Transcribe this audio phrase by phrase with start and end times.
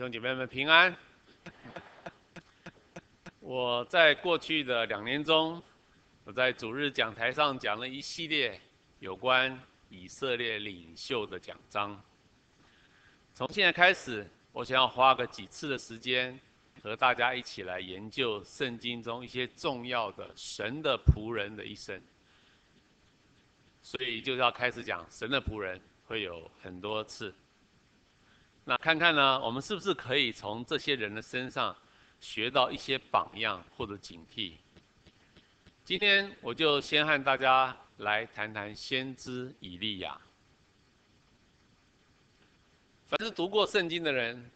[0.00, 0.96] 弟兄姐妹们平安。
[3.38, 5.62] 我在过去的两年中，
[6.24, 8.58] 我在主日讲台上讲了一系列
[9.00, 9.60] 有关
[9.90, 12.02] 以色列领袖的讲章。
[13.34, 16.40] 从现在开始，我想要花个几次的时间，
[16.82, 22.00] 和大家一起来研究圣经中一些重要的神的仆人的一生。
[23.82, 27.34] 所以就是要开始讲神的仆人，会有很多次。
[28.64, 31.76] 那看看呢，我们是不是可以从这些人的身上
[32.20, 34.54] 学到一些榜样或者警惕？
[35.84, 40.20] 今天我就先和大家来谈谈先知以利亚。
[43.08, 44.50] 凡是读过圣经的人，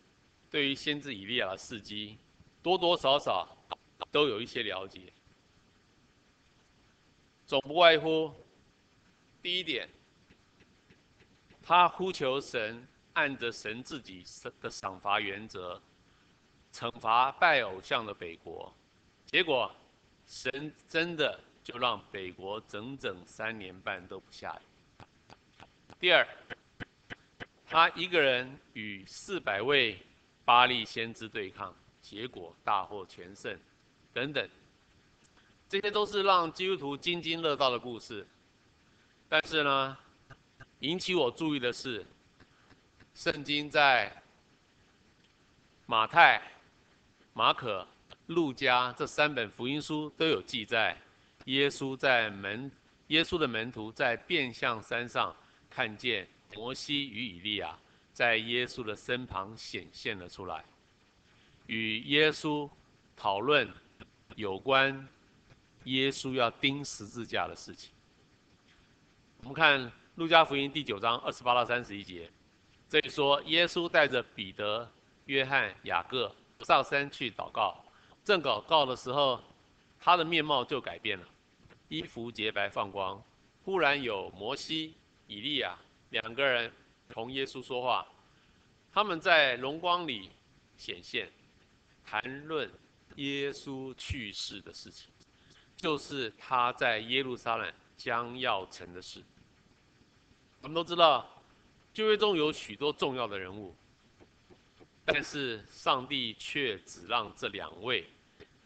[0.48, 2.19] 对于先知以利亚的事迹，
[2.62, 3.57] 多多少少
[4.12, 5.12] 都有一些了解。
[7.47, 8.33] 总不外乎
[9.43, 9.89] 第一点，
[11.62, 12.87] 他呼求神。
[13.15, 14.25] 按着神自己
[14.61, 15.81] 的赏罚原则，
[16.73, 18.73] 惩罚拜偶像的北国，
[19.25, 19.73] 结果
[20.27, 25.05] 神真的就让北国整整三年半都不下雨。
[26.01, 26.27] 第二，
[27.69, 29.97] 他一个人与四百位
[30.45, 33.56] 巴力先知对抗，结果大获全胜，
[34.12, 34.49] 等等，
[35.69, 38.27] 这些都是让基督徒津津乐道的故事。
[39.28, 39.97] 但是呢，
[40.81, 42.05] 引起我注意的是。
[43.15, 44.12] 圣经在
[45.87, 46.43] 马太、
[47.33, 47.87] 马可、
[48.27, 50.97] 路加这三本福音书都有记载，
[51.45, 52.71] 耶稣在门，
[53.06, 55.34] 耶稣的门徒在变相山上
[55.71, 57.79] 看见摩西与以利亚
[58.12, 60.65] 在耶稣的身旁显现了出来，
[61.67, 62.69] 与耶稣
[63.15, 63.73] 讨论
[64.34, 65.09] 有关
[65.84, 67.93] 耶稣要钉十字架的事情。
[69.39, 72.28] 我们看路加福音第九章二十八到三十一节。
[72.89, 74.89] 所以说，耶稣带着彼得、
[75.27, 77.85] 约翰、雅各上山去祷告。
[78.25, 79.43] 正祷告的时候，
[79.99, 81.27] 他的面貌就改变了，
[81.89, 83.21] 衣服洁白放光。
[83.65, 84.94] 忽然有摩西、
[85.27, 85.77] 以利亚
[86.11, 86.73] 两个人
[87.09, 88.06] 同耶稣说话，
[88.93, 90.31] 他们在荣光里
[90.77, 91.31] 显现，
[92.05, 92.71] 谈论
[93.17, 95.11] 耶稣去世的事情，
[95.77, 99.23] 就是他在耶路撒冷将要成的事。
[100.61, 101.28] 我们都知道。
[101.94, 103.72] 旧约中有许多重要的人物，
[105.05, 108.05] 但是上帝却只让这两位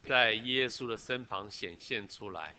[0.02, 2.56] 在耶稣的身旁显现出来。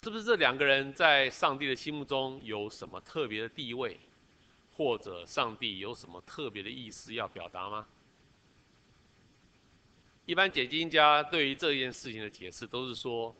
[0.00, 3.98] 是不是这两个人在上帝的心目中有什么特别的地位，
[4.76, 7.86] 或者上帝有什么特别的意思要表达吗？
[10.26, 13.34] 一般解经家对于这件事情的解释都是说，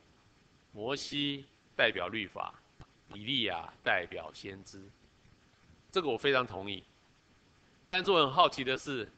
[0.73, 1.45] 摩西
[1.77, 2.61] 代表律法，
[3.15, 4.83] 以利亚代表先知。
[5.95, 6.83] 这个我非常同意，
[7.89, 9.09] 但是我很好奇的是，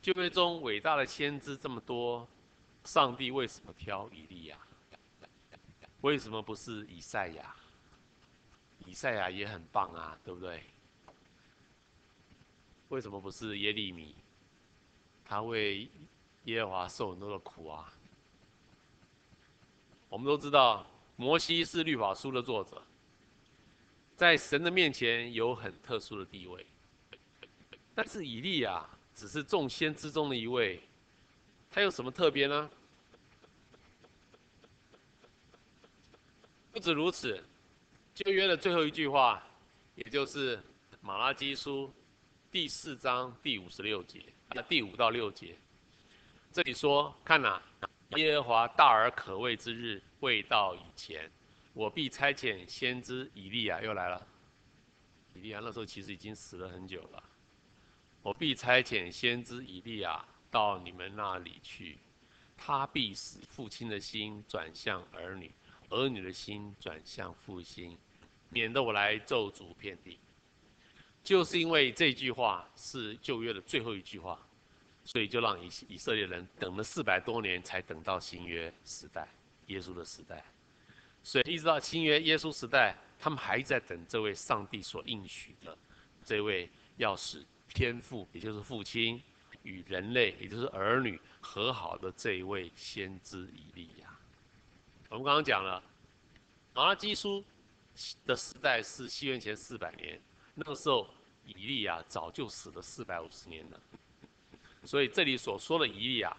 [0.00, 2.28] 旧约中伟大的先知这么多，
[2.84, 4.56] 上帝为什么挑以利亚？
[6.02, 7.56] 为什么不是以赛亚？
[8.86, 10.62] 以赛亚也很棒啊，对不对？
[12.86, 14.14] 为什么不是耶利米？
[15.24, 15.90] 他为
[16.44, 17.92] 耶和华受很多的苦啊。
[20.08, 20.86] 我们都知道，
[21.16, 22.80] 摩西是律法书的作者。
[24.16, 26.66] 在神的面前有很特殊的地位，
[27.94, 30.80] 但是以利亚只是众仙之中的一位，
[31.70, 32.70] 他有什么特别呢？
[36.72, 37.42] 不止如此，
[38.14, 39.46] 旧约的最后一句话，
[39.96, 40.58] 也就是
[41.02, 41.92] 马拉基书
[42.50, 45.58] 第四章第五十六节，那第五到六节，
[46.52, 47.62] 这里说：看哪，
[48.16, 51.30] 耶和华大而可畏之日未到以前。
[51.76, 54.26] 我必差遣先知以利亚又来了。
[55.34, 57.22] 以利亚那时候其实已经死了很久了。
[58.22, 61.98] 我必差遣先知以利亚到你们那里去，
[62.56, 65.52] 他必使父亲的心转向儿女，
[65.90, 67.98] 儿女的心转向父亲，
[68.48, 70.18] 免得我来咒诅遍地。
[71.22, 74.40] 就是因为这句话是旧约的最后一句话，
[75.04, 79.28] 所以就让以以色列人等了四百多年，才等到新约时代，
[79.66, 80.42] 耶稣的时代。
[81.26, 85.76] 所以一直到新约耶稣时代，他们还在等这位上帝所应许的
[86.24, 87.44] 这位要使
[87.74, 89.20] 天父，也就是父亲
[89.64, 94.16] 与人类，也就是儿女和好的这一位先知以利亚。
[95.08, 95.82] 我们刚刚讲了，
[96.72, 97.44] 马拉基书
[98.24, 100.22] 的时代是西元前四百年，
[100.54, 101.12] 那个时候
[101.44, 103.80] 以利亚早就死了四百五十年了。
[104.84, 106.36] 所以这里所说的以利亚，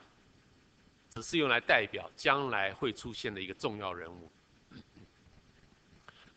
[1.10, 4.31] 只是用来代表将来会出现的一个重要人物。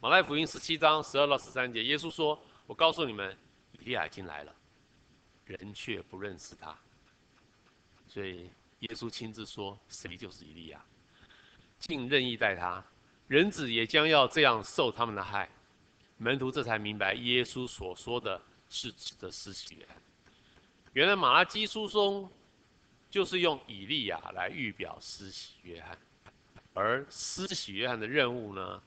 [0.02, 3.36] 马太福音十七章十二到十三节，耶稣说：“我告诉你们，
[3.72, 4.54] 以利亚已经来了，
[5.44, 6.74] 人却不认识他。
[8.08, 10.82] 所以耶稣亲自说：“谁就是以利亚？”
[11.78, 12.82] 竟任意待他，
[13.28, 15.46] 人子也将要这样受他们的害。
[16.16, 19.96] 门徒这才明白，耶稣所说的是指的施洗约翰。
[20.94, 22.26] 原来马拉基书中
[23.10, 25.98] 就是用以利亚来预表施洗约翰，
[26.72, 28.82] 而施洗约翰的任务呢，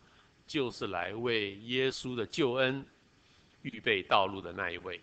[0.54, 2.86] 就是来为耶稣的救恩
[3.64, 5.02] 预备道路的那一位。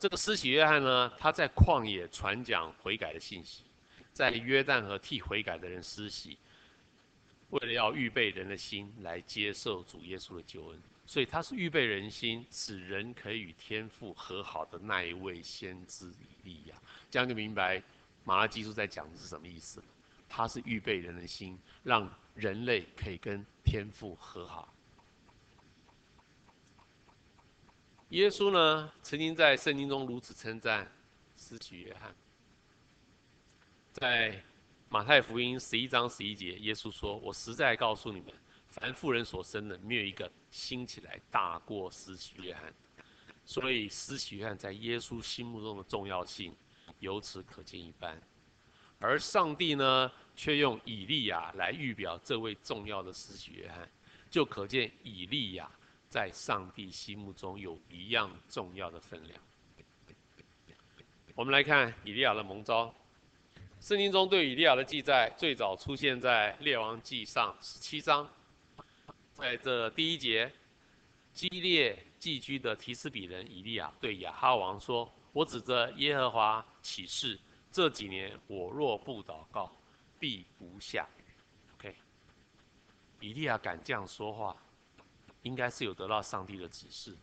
[0.00, 3.62] 这个施洗约翰呢，他在旷野传讲悔改的信息，
[4.12, 6.36] 在约旦河替悔改的人施洗。
[7.50, 16.74] 为了要预备人的心来接受主耶稣的救恩，所以他是预备人心，使人可以与天父和好的那一位先知以利亚。
[17.12, 17.80] 这样就明白
[18.24, 19.80] 马拉基书在讲的是什么意思。
[20.28, 24.72] 他是预备人的心，让人类可以跟天父和好。
[28.08, 30.90] 耶稣呢，曾经在圣经中如此称赞
[31.36, 32.14] 施洗约翰，
[33.92, 34.42] 在。
[34.88, 38.34] 马太福音十一章十一节，耶稣说：“我实在告诉你们，
[38.68, 42.70] 凡妇人所生的，没有一个兴起来大过施洗约翰。
[43.46, 46.54] 所以，施洗约翰在耶稣心目中的重要性，
[46.98, 48.20] 由此可见一斑。
[48.98, 53.88] 而上帝呢，却用以利亚来预表这位重要的施洗约翰，
[54.30, 55.70] 就可见以利亚
[56.08, 59.40] 在上帝心目中有一样重要的分量。
[61.34, 62.94] 我们来看以利亚的蒙召。”
[63.80, 68.30] 圣经中对以利亚的记载最早出现在列王记上十七章，
[69.34, 70.52] 在这第一节，
[71.34, 77.36] 激烈寄居的提斯比人以利亚对亚哈王说：“我指着耶和华起誓，
[77.72, 79.68] 这几年我若不祷告，
[80.22, 81.08] 必不下。”
[81.74, 81.92] OK，
[83.18, 84.56] 以利亚敢这样说话，
[85.42, 87.16] 应该是有得到上帝的指示，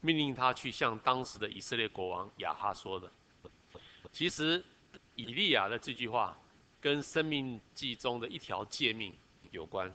[0.00, 3.12] 命令他去向当时的以色列国王亚哈说的。
[4.12, 4.64] 其实。
[5.14, 6.38] 以利亚的这句话，
[6.80, 9.12] 跟《生命记》中的一条诫命
[9.50, 9.90] 有关。《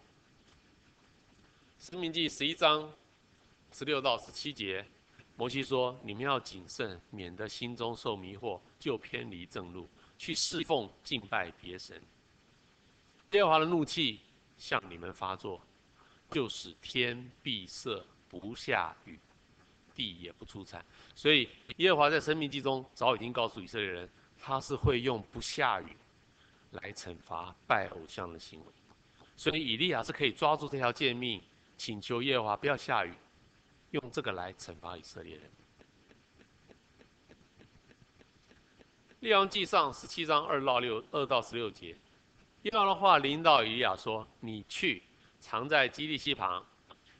[1.80, 2.94] 生命记》十一章
[3.72, 4.86] 十六到十七节，
[5.38, 9.88] 摩西说：“你们要谨慎，免得心中受迷惑，就偏离正路，
[10.18, 12.04] 去侍奉敬拜别神。
[13.34, 14.22] 耶和华的怒气
[14.58, 15.62] 向你们发作，
[16.32, 19.20] 就使天闭塞，不下雨，
[19.94, 20.84] 地也不出产。”
[21.14, 24.10] 所以，耶和华在《申命记》中早已经告诉以色列人。
[24.46, 25.96] 他是会用不下雨
[26.72, 28.66] 来惩罚拜偶像的行为，
[29.38, 31.42] 所以以利亚是可以抓住这条诫命，
[31.78, 33.14] 请求耶和华不要下雨，
[33.92, 35.50] 用这个来惩罚以色列人。
[39.22, 41.96] 列王记上十七章二到六二到十六节，
[42.64, 45.04] 耶和华的话临到以利亚说：“你去，
[45.42, 46.66] 藏在基利溪旁，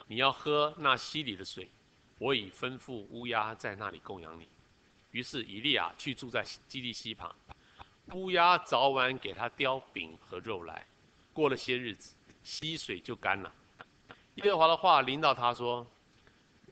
[0.08, 1.70] 你要喝那溪里的水，
[2.18, 4.48] 我已吩咐乌鸦在那里供养你。”
[5.12, 7.36] 于是以利亚去住在基利溪旁，
[8.14, 10.88] 乌鸦早晚给他叼饼和肉来。
[11.34, 13.54] 过了些日子，溪水就干了。
[14.36, 15.86] 耶和华的话临到他说：“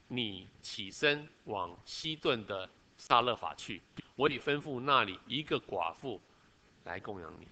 [0.07, 3.81] 你起身往西顿的撒勒法去，
[4.15, 6.21] 我已吩咐那里一个寡妇
[6.85, 7.49] 来供养你。”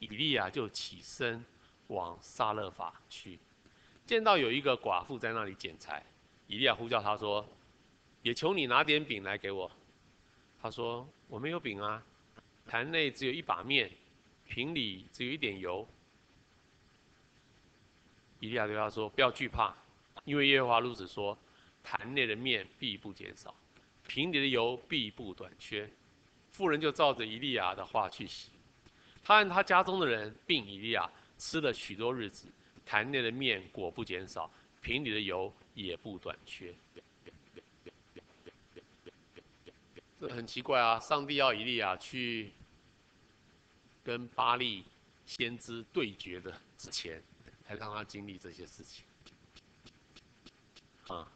[0.00, 1.44] 以利亚就起身
[1.86, 3.38] 往撒勒法去，
[4.06, 6.04] 见到有一个寡妇在那里捡柴，
[6.48, 7.46] 以利亚呼叫他说
[8.22, 9.70] ：“也求你拿点饼来给我。”
[10.60, 12.02] 他说：“我没有饼啊，
[12.66, 13.90] 坛内只有一把面，
[14.48, 15.86] 瓶里只有一点油。”
[18.40, 19.74] 以利亚对他说：“不要惧怕，
[20.24, 21.36] 因为耶和华如此说：
[21.82, 23.54] 坛内的面必不减少，
[24.06, 25.90] 瓶里的油必不短缺。”
[26.50, 28.50] 妇人就照着以利亚的话去洗。
[29.22, 32.48] 他和他家中的人并以利亚吃了许多日子，
[32.84, 34.50] 坛内的面果不减少，
[34.80, 36.74] 瓶里的油也不短缺。
[40.20, 41.00] 这很奇怪啊！
[41.00, 42.52] 上帝要以利亚去
[44.02, 44.84] 跟巴力
[45.24, 47.22] 先知对决的之前，
[47.64, 49.02] 才让他经历这些事情。
[51.08, 51.26] 啊，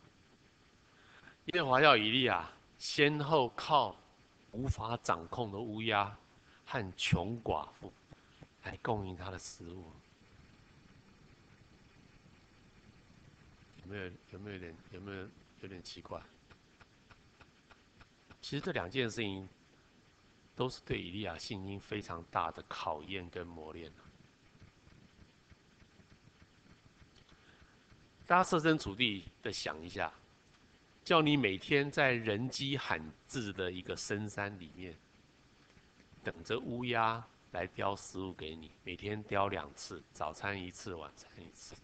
[1.54, 3.96] 耶和华要以利亚先后靠
[4.50, 6.14] 无法掌控的乌鸦
[6.64, 7.92] 和穷寡妇
[8.64, 9.92] 来供应他的食物，
[13.82, 14.10] 有没有？
[14.30, 14.76] 有没有点？
[14.92, 15.28] 有没有？
[15.60, 16.20] 有点奇怪？
[18.40, 19.48] 其实这两件事情，
[20.54, 23.90] 都是对以利亚信心非常大的考验跟磨练。
[28.26, 30.12] 大家设身处地的想一下，
[31.04, 34.94] 叫你每天在人迹罕至的一个深山里面，
[36.24, 41.76] 等着乌鸦来叼食物给你，每天叼两次，早餐一次，晚餐一次。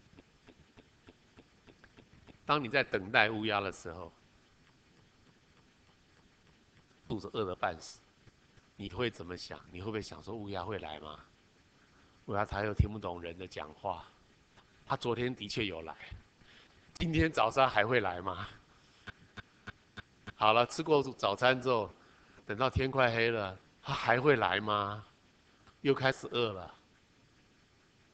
[2.43, 4.11] 当你在等待乌鸦的时候，
[7.07, 7.99] 肚子饿得半死，
[8.75, 9.59] 你会怎么想？
[9.71, 11.19] 你会不会想说乌鸦会来吗？
[12.25, 14.05] 乌鸦他又听不懂人的讲话，
[14.85, 15.95] 他昨天的确有来，
[16.95, 18.47] 今天早上还会来吗？
[20.35, 21.93] 好了，吃过早餐之后，
[22.47, 25.05] 等到天快黑了，他还会来吗？
[25.81, 26.75] 又开始饿了。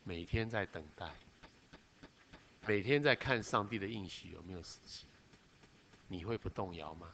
[0.03, 1.13] 每天在等待，
[2.65, 5.05] 每天在看上帝的应许有没有实现，
[6.07, 7.11] 你会不动摇吗？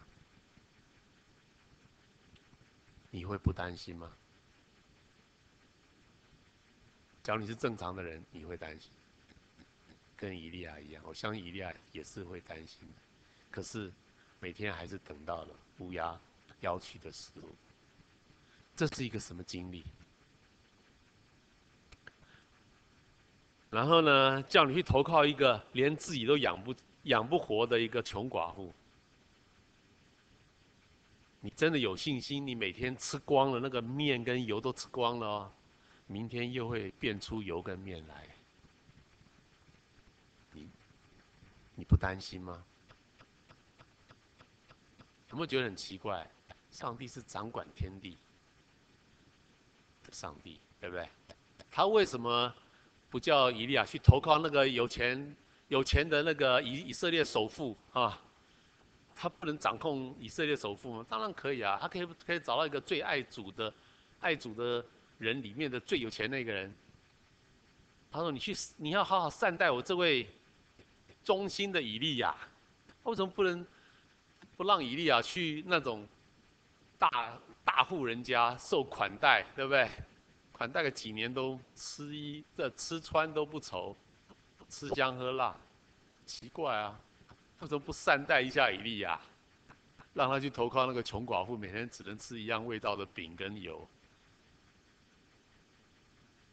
[3.10, 4.12] 你会不担心吗？
[7.24, 8.92] 假如你是正常的人，你会担心，
[10.16, 13.02] 跟以利亚一样，我相信以利亚也是会担心的。
[13.50, 13.92] 可是
[14.40, 16.20] 每天还是等到了乌鸦
[16.60, 17.56] 叼取的食物，
[18.76, 19.86] 这是一个什么经历？
[23.70, 28.74] 然后呢，叫你去投靠一个连自己都养不养不活的一个穷寡妇。
[31.40, 32.46] 你真的有信心？
[32.46, 35.52] 你每天吃光了那个面跟油都吃光了哦，
[36.08, 38.28] 明天又会变出油跟面来。
[40.52, 40.70] 你
[41.76, 42.64] 你不担心吗？
[45.30, 46.30] 有没有觉得很奇怪？
[46.70, 48.18] 上帝是掌管天地
[50.14, 51.10] 上帝，对不对？
[51.70, 52.54] 他为什么？
[53.10, 55.36] 不叫以利亚去投靠那个有钱、
[55.68, 58.20] 有钱的那个以以色列首富啊？
[59.16, 61.06] 他不能掌控以色列首富吗？
[61.08, 63.72] 当然可以啊，他可以可以找到一个最爱主的、
[64.20, 64.84] 爱主的
[65.20, 66.74] 人里面的最有钱那个人。
[68.12, 70.28] 他说：“你去，你要好好善待我这位
[71.24, 72.36] 忠心的以利亚。
[73.04, 73.64] 为什么不能
[74.58, 76.08] 不让以利亚去那种
[76.98, 79.90] 大大户人家受款待，对不对？”
[80.54, 83.98] 款待个几年都吃衣这吃穿都不愁，
[84.70, 85.58] 吃香喝辣，
[86.28, 87.00] 奇怪啊！
[87.60, 89.20] 为什么不善待一下以利亚，
[90.14, 93.86] 让他去投靠那个穷寡妇，每天只能吃一样味道的饼跟油？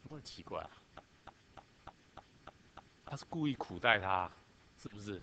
[0.09, 0.69] 那么奇怪啊！
[3.05, 4.29] 他是故意苦待他，
[4.81, 5.21] 是不是？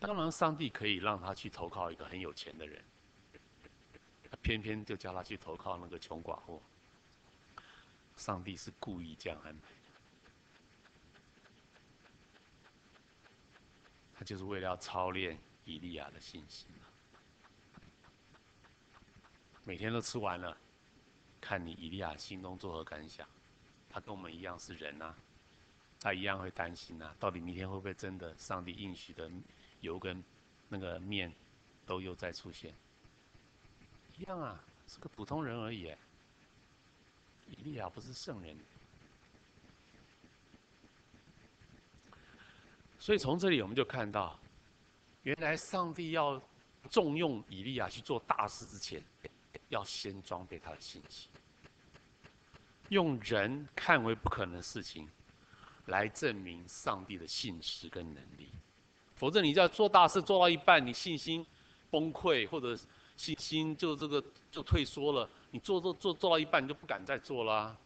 [0.00, 2.84] 当然，上帝可以让他去投靠一个很有钱的人。
[4.30, 6.62] 他偏偏就叫他去投靠那个穷寡妇。
[8.16, 9.68] 上帝是故意这样安排，
[14.12, 16.68] 他就是为了要操练以利亚的信心。
[19.64, 20.56] 每天都吃完了，
[21.40, 23.28] 看你以利亚心中作何感想？
[23.88, 25.14] 他跟我们一样是人啊，
[26.00, 29.30] 他一样会担心啊，到底明天会不会真的上帝应许的
[29.80, 30.22] 油跟
[30.68, 31.32] 那个面
[31.86, 32.74] 都又再出现？
[34.16, 35.94] 一样啊，是个普通人而已。
[37.46, 38.54] 以利亚不是圣人，
[42.98, 44.38] 所以从这里我们就看到，
[45.22, 46.42] 原来上帝要
[46.90, 49.02] 重用以利亚去做大事之前，
[49.70, 51.30] 要先装备他的信心，
[52.90, 55.08] 用人看为不可能的事情，
[55.86, 58.52] 来证明上帝的信实跟能力。
[59.18, 61.44] 否则，你要做大事做到一半，你信心
[61.90, 62.78] 崩溃或者。
[63.18, 67.76] 信心就这个就退缩了，你做做做做到一半，你就不敢再做啦。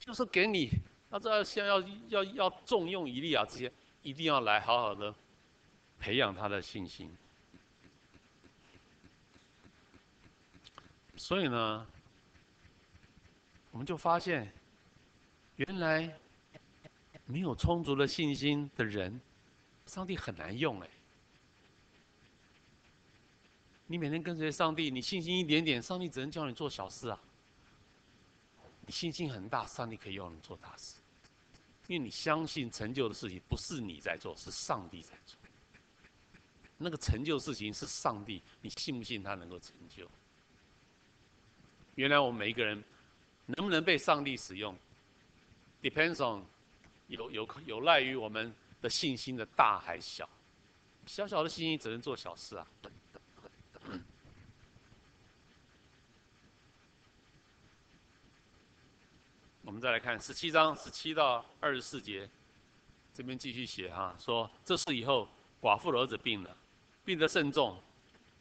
[0.00, 0.70] 就是给你，
[1.08, 3.72] 那这要先要要要重用一利亚这些，
[4.02, 5.14] 一定要来好好的
[6.00, 7.16] 培养他的信心。
[11.16, 11.86] 所以呢，
[13.70, 14.52] 我们就发现，
[15.54, 16.12] 原来
[17.24, 19.20] 没有充足的信心的人，
[19.88, 20.88] 上帝很难用哎。
[23.86, 27.18] 你每天跟随上帝，你信心一点点，上帝只能叫你做小事啊。
[28.86, 30.96] 你信心很大，上帝可以用你做大事，
[31.86, 35.38] 因为你相信成就的事情不是你在做，是上帝在做。
[36.76, 40.08] 那个成就事情是上帝，你信不信他能够成就？
[41.94, 42.84] 原来我们每一个人
[43.46, 44.76] 能不能被上帝使用
[45.82, 46.44] ，depends on
[47.08, 50.28] 有有有赖于我们的信心的大还小。
[51.06, 52.66] 小小的信心只能做小事啊。
[59.62, 62.28] 我们再来看十七章十七到二十四节，
[63.12, 65.28] 这边继续写哈，说这事以后
[65.60, 66.56] 寡妇的儿子病了，
[67.04, 67.78] 病得甚重，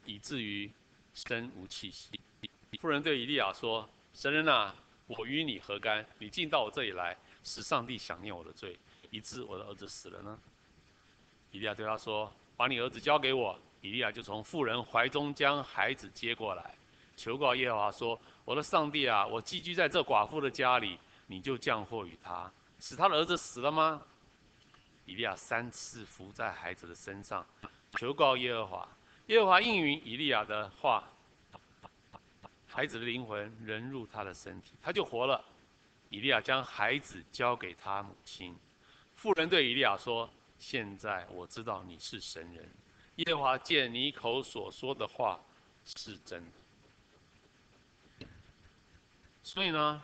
[0.06, 0.72] 以至于
[1.14, 2.18] 身无气息。
[2.80, 4.74] 妇人对以利亚说：“神人啊，
[5.06, 6.06] 我与你何干？
[6.18, 8.80] 你竟到我这里来，使上帝想念我的罪，
[9.10, 10.40] 以致我的儿子死了呢？”
[11.52, 16.76] 以利亚对他说：“把你儿子交给我。”以利亚就从妇人怀中将孩子接过来，
[17.16, 21.00] 求告耶和华说：“我的上帝啊，我寄居在这寡妇的家里。”
[21.30, 22.50] 你就降祸于他，
[22.80, 24.02] 使他的儿子死了吗？
[25.04, 27.46] 以利亚三次伏在孩子的身上，
[28.00, 28.88] 求告耶和华。
[29.26, 31.04] 耶和华应允以利亚的话，
[32.66, 35.44] 孩子的灵魂仍入他的身体，他就活了。
[36.10, 38.58] 以利亚将孩子交给他母亲。
[39.28, 42.66] 妇人对以利亚说：“现在我知道你是神人，
[43.18, 45.38] 耶和华借你口所说的话
[45.84, 48.28] 是真的。
[49.44, 50.02] 所以呢，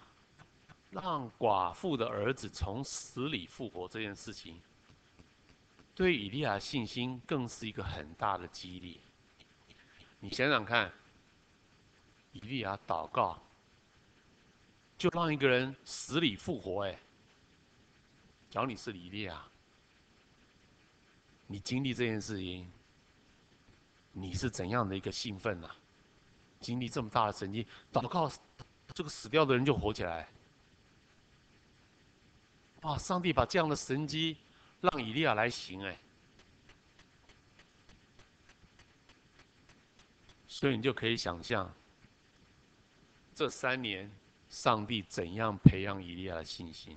[0.90, 4.62] 让寡妇的儿子从死里复活这件事情，
[5.96, 9.00] 对以利亚信心更是一个很大的激励。
[10.20, 10.92] 你想想看，
[12.34, 13.42] 以利亚祷告，
[14.98, 17.00] 就让一个人死里复活，哎，
[18.54, 19.44] 假如你是以利亚，
[21.48, 22.72] 你经历这件事情，
[24.12, 25.68] 你是怎样的一个兴奋呢？
[26.60, 28.32] 经历这么大的神迹，祷告，
[28.94, 30.30] 这个死掉的人就活起来。
[32.84, 32.96] 哇！
[32.96, 34.38] 上帝把这样的神迹
[34.82, 36.00] 让以利亚来行，哎。
[40.48, 41.74] 所以你就可以想象，
[43.34, 44.08] 这三年
[44.48, 46.96] 上帝怎样培养以利亚的信心。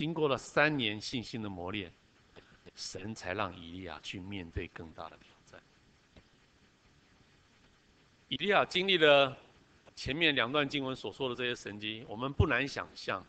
[0.00, 1.92] 经过了三年信心的磨练，
[2.74, 5.62] 神才让以利亚去面对更大的挑战。
[8.28, 9.36] 以利亚经历了
[9.94, 13.22] 前面两段经文所说的这些神迹，我们不难想象，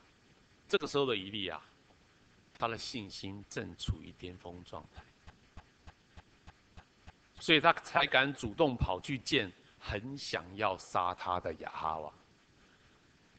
[0.66, 1.62] 这个时候的以利亚，
[2.58, 5.04] 他的信心正处于巅峰状态。
[7.38, 12.14] 所以他才敢主动跑去见很想要杀他的亚哈王。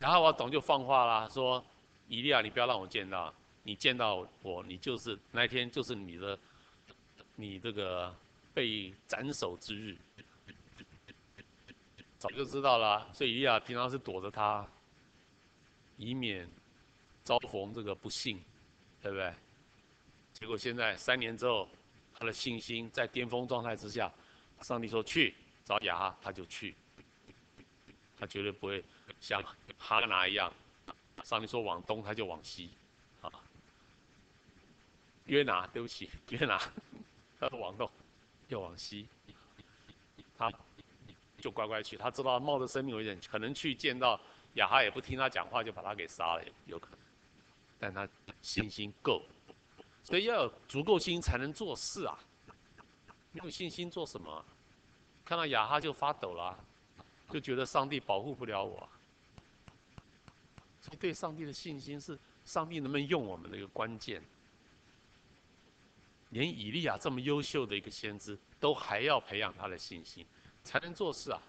[0.00, 1.64] 亚哈王总就放话啦，说
[2.12, 6.38] ：“以利亚，你不要让我见到，你见到我，你就是那天就是你的，
[7.36, 8.14] 你这个
[8.52, 9.96] 被斩首之日。”
[12.20, 14.68] 早就知道了，所以以利亚平常是躲着他，
[15.96, 16.46] 以免
[17.24, 18.38] 遭逢这个不幸，
[19.00, 19.34] 对不对？
[20.34, 21.68] 结果现在三年之后。
[22.14, 24.12] 他的信心在巅峰状态之下，
[24.60, 26.72] 上帝说去找雅哈，他就去。
[28.16, 28.84] 他绝对不会
[29.18, 29.42] 像
[29.76, 30.52] 哈拿一样，
[31.24, 32.70] 上帝说往东，他就往西。
[33.20, 33.30] 啊，
[35.26, 36.58] 约拿，对不起，约拿，
[37.38, 37.90] 他说往东，
[38.48, 39.06] 就往西。
[40.36, 40.52] 他
[41.38, 44.20] 就乖乖去，他知道冒着生命危险，可能去见到
[44.54, 46.98] 亚哈也不听他讲话，就把他给杀了，有可能。
[47.78, 48.08] 但他
[48.40, 49.22] 信心够。
[50.02, 52.18] 所以要有足够心才能做事啊！
[53.30, 54.44] 没有信心做什么？
[55.24, 56.58] 看到亚哈就发抖了，
[57.30, 58.88] 就觉得上帝保护不了我。
[60.82, 64.22] 所以对上帝的信心是上帝能不能用我们的一个关键。
[66.28, 70.26] 连以利亚这么优秀的一个先知，都还要培养他的信心，
[70.62, 71.40] 才能做事啊！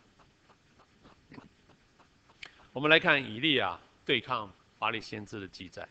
[2.71, 5.85] 我们来看以利亚对抗巴力先知的记载，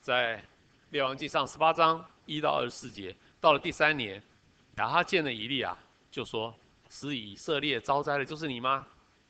[0.00, 0.42] 在。
[0.90, 4.22] 列王记上十八章一到二十四节，到了第三年，
[4.76, 5.76] 亚哈见了以利亚，
[6.10, 8.86] 就说：“使以色列遭灾的，就是你吗？”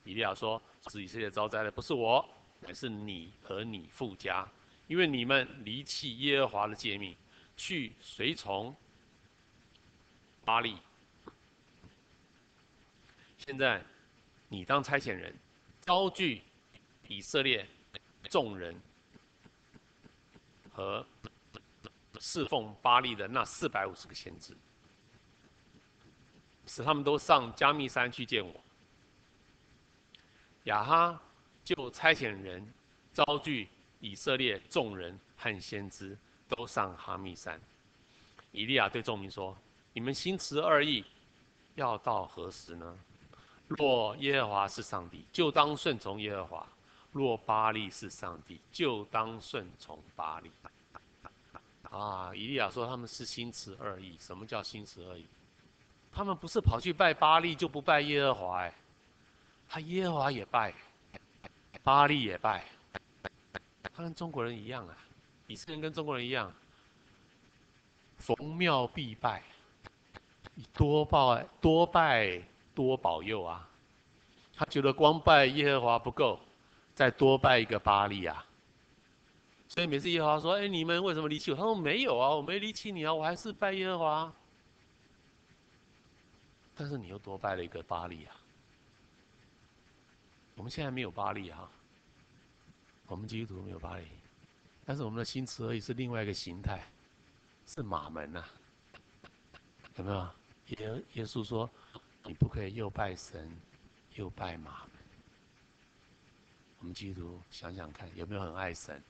[0.07, 2.25] 以利亚说：“使以色列遭灾的，不是我，
[2.61, 4.47] 乃是你和你父家，
[4.87, 7.17] 因为你们离弃耶和华的诫命，
[7.57, 8.75] 去随从
[10.45, 10.79] 巴力。
[13.39, 13.85] 现在，
[14.49, 15.37] 你当差遣人，
[15.81, 16.43] 招聚
[17.07, 17.67] 以色列
[18.31, 18.81] 众人
[20.71, 21.07] 和。”
[22.21, 24.53] 侍奉巴力的那四百五十个先知，
[26.67, 28.61] 使他们都上加密山去见我。
[30.65, 31.23] 亚哈
[31.69, 32.67] 就差遣人
[33.13, 33.69] 招聚
[34.01, 36.17] 以色列众人和先知，
[36.49, 37.61] 都上哈密山。
[38.53, 39.55] 以利亚对众民说
[39.93, 41.05] ：“你们心持二意，
[41.75, 42.99] 要到何时呢？
[43.67, 46.67] 若耶和华是上帝，就当顺从耶和华；
[47.13, 50.51] 若巴力是上帝，就当顺从巴力。”
[51.91, 54.17] 啊，以利亚说他们是心持二意。
[54.19, 55.27] 什么叫心持二意？
[56.11, 58.75] 他们不是跑去拜巴力就不拜耶和华哎，
[59.69, 60.73] 他耶和华也拜，
[61.89, 62.67] 巴力也拜，
[63.95, 64.95] 他跟中国人一样啊，
[65.47, 66.53] 以色列人跟中国人一样，
[68.19, 69.43] 逢庙必拜，
[70.75, 72.43] 多拜多拜
[72.75, 73.67] 多保佑啊，
[74.55, 76.39] 他觉得光拜耶和华不够，
[76.95, 78.45] 再多拜一个巴力啊。
[79.67, 84.31] 所以每次耶和华说：“哎，你们为什么离弃我？”他说：“没有啊，我没离弃你啊，我还是拜耶和华。”
[86.77, 88.37] 但是你又多拜了一个巴力啊。
[90.55, 91.71] 我们现在没有巴力啊，
[93.09, 94.07] 我们基督徒没有巴力，
[94.85, 96.87] 但是我们的心持而已是另外一个形态，
[97.67, 98.45] 是马门呐、
[99.97, 100.31] 有没有？
[100.79, 101.69] 耶耶稣说
[102.25, 103.51] ：“你不可以又拜神，
[104.15, 104.93] 又拜马门。”
[106.81, 109.03] 我们基督徒想想看，有没有很爱神？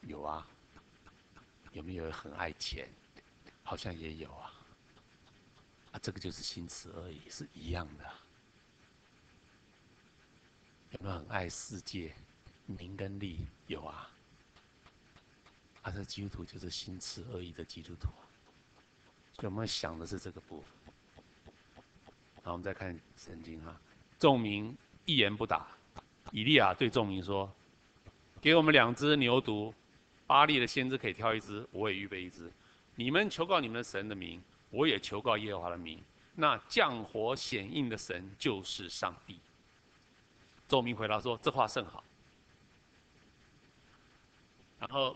[0.00, 0.44] 有啊，
[1.72, 2.88] 有没有很爱钱？
[3.62, 4.52] 好像也有啊。
[5.92, 8.04] 啊，这个就是心慈而已，是一样的。
[10.90, 12.12] 有没有很爱世界、
[12.78, 13.46] 名跟利？
[13.66, 14.10] 有啊。
[15.82, 18.08] 啊，这基督徒就是心慈而意的基督徒。
[19.32, 20.68] 所以我们想的是这个部分。
[22.42, 23.74] 好，我们再看圣经哈。
[24.18, 25.66] 众民一言不答。
[26.32, 27.50] 以利亚对众民说
[28.40, 29.72] ：“给我们两只牛犊，
[30.26, 32.52] 巴力的先知可以挑一只，我也预备一只。
[32.94, 36.02] 你们求告你们的神的名，我也求告耶和华的名。
[36.34, 39.40] 那降火显应的神就是上帝。”
[40.68, 42.04] 众民回答说：“这话甚好。”
[44.80, 45.14] 然后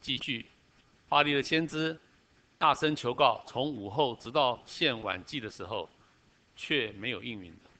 [0.00, 0.46] 继续，
[1.08, 1.98] 巴力的先知
[2.58, 5.90] 大声求告，从午后直到现晚祭的时候，
[6.54, 7.70] 却没有应允的。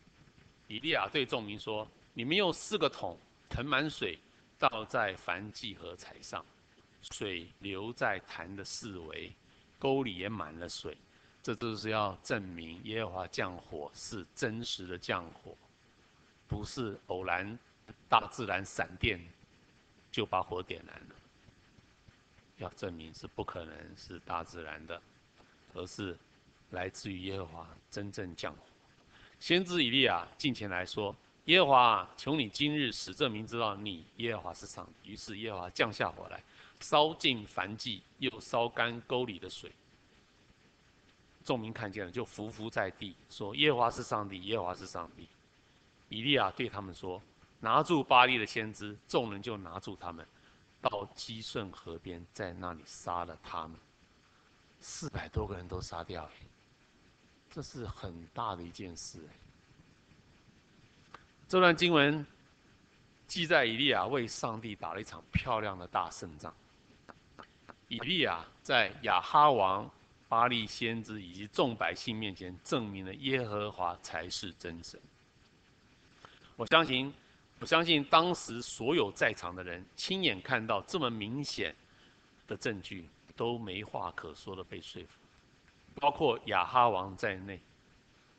[0.66, 3.16] 以利亚对众民说：“你们用四个桶
[3.48, 4.18] 盛满水，
[4.58, 6.44] 倒在燔祭和柴上，
[7.12, 9.32] 水流在坛的四围，
[9.78, 10.96] 沟里也满了水。
[11.44, 15.56] 这都是要证明耶和华降火是真实的降火，
[16.48, 17.58] 不是偶然
[18.08, 19.20] 大自然闪电
[20.12, 21.16] 就把火点燃了。
[22.58, 25.02] 要证明是不可能是大自然的，
[25.74, 26.16] 而是
[26.70, 28.60] 来自于耶和华真正降火。”
[29.40, 36.40] 先知以利亚近前来说：“耶和华，求你今日使这民知道你耶和华是上帝。”于是耶和华降下火来，
[36.78, 39.72] 烧尽凡祭，又烧干沟里的水。
[41.44, 45.26] 众民看见了，就伏伏在地，说：“耶和华是上帝，耶和华是上帝。”
[46.08, 47.20] 以利亚对他们说
[47.62, 50.26] ：“拿住巴力的先知。”众人就拿住他们，
[50.80, 53.78] 到基顺河边，在那里杀了他们，
[54.80, 56.30] 四百多个人都杀掉了。
[57.48, 59.20] 这是很大的一件事。
[61.46, 62.26] 这段经文
[63.28, 66.52] 记载以利亚为上帝打了一场漂亮的大胜仗。
[67.88, 69.88] 以利亚在亚哈王、
[70.28, 74.98] 巴力先知以及众百姓面前证明了耶和华才是真神。
[76.56, 77.12] 我相信，
[77.62, 81.72] 我相信当时所有在场的人亲眼看到这么明显
[82.48, 85.10] 的证据，都没话可说的被说服。
[85.94, 87.60] 包括亚哈王在内，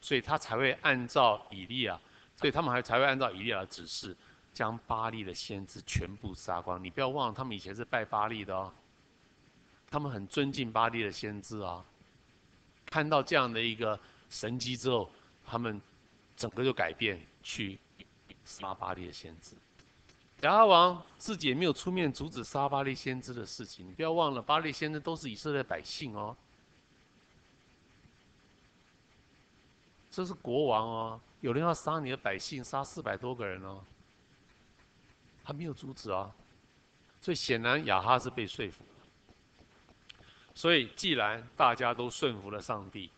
[0.02, 1.98] 所以他才会按照以利亚，
[2.36, 4.14] 所以他们还才会按照以利亚的指示，
[4.54, 6.84] 将巴力的先知全部杀光。
[6.84, 8.74] 你不要忘了，他们以前是拜巴力的哦，
[9.90, 11.82] 他们很尊敬巴力的先知啊。
[12.88, 13.98] 看到这样的一个
[14.30, 15.10] 神迹之后，
[15.46, 15.82] 他们
[16.36, 17.80] 整个就改变，去
[18.46, 19.56] 杀巴力的先知。
[20.42, 23.88] 亚哈王自己也没有出面阻止杀巴力先知的事情。
[23.88, 26.36] 你不要忘了，巴力先知都是以色列百姓哦。
[30.12, 33.84] 这是国王哦，有人要杀你的百姓，杀四百多个人哦，
[35.44, 36.30] 他没有阻止啊，
[37.22, 38.84] 所以显然亚哈是被说服。
[40.54, 43.10] 所以既然大家都顺服了上帝，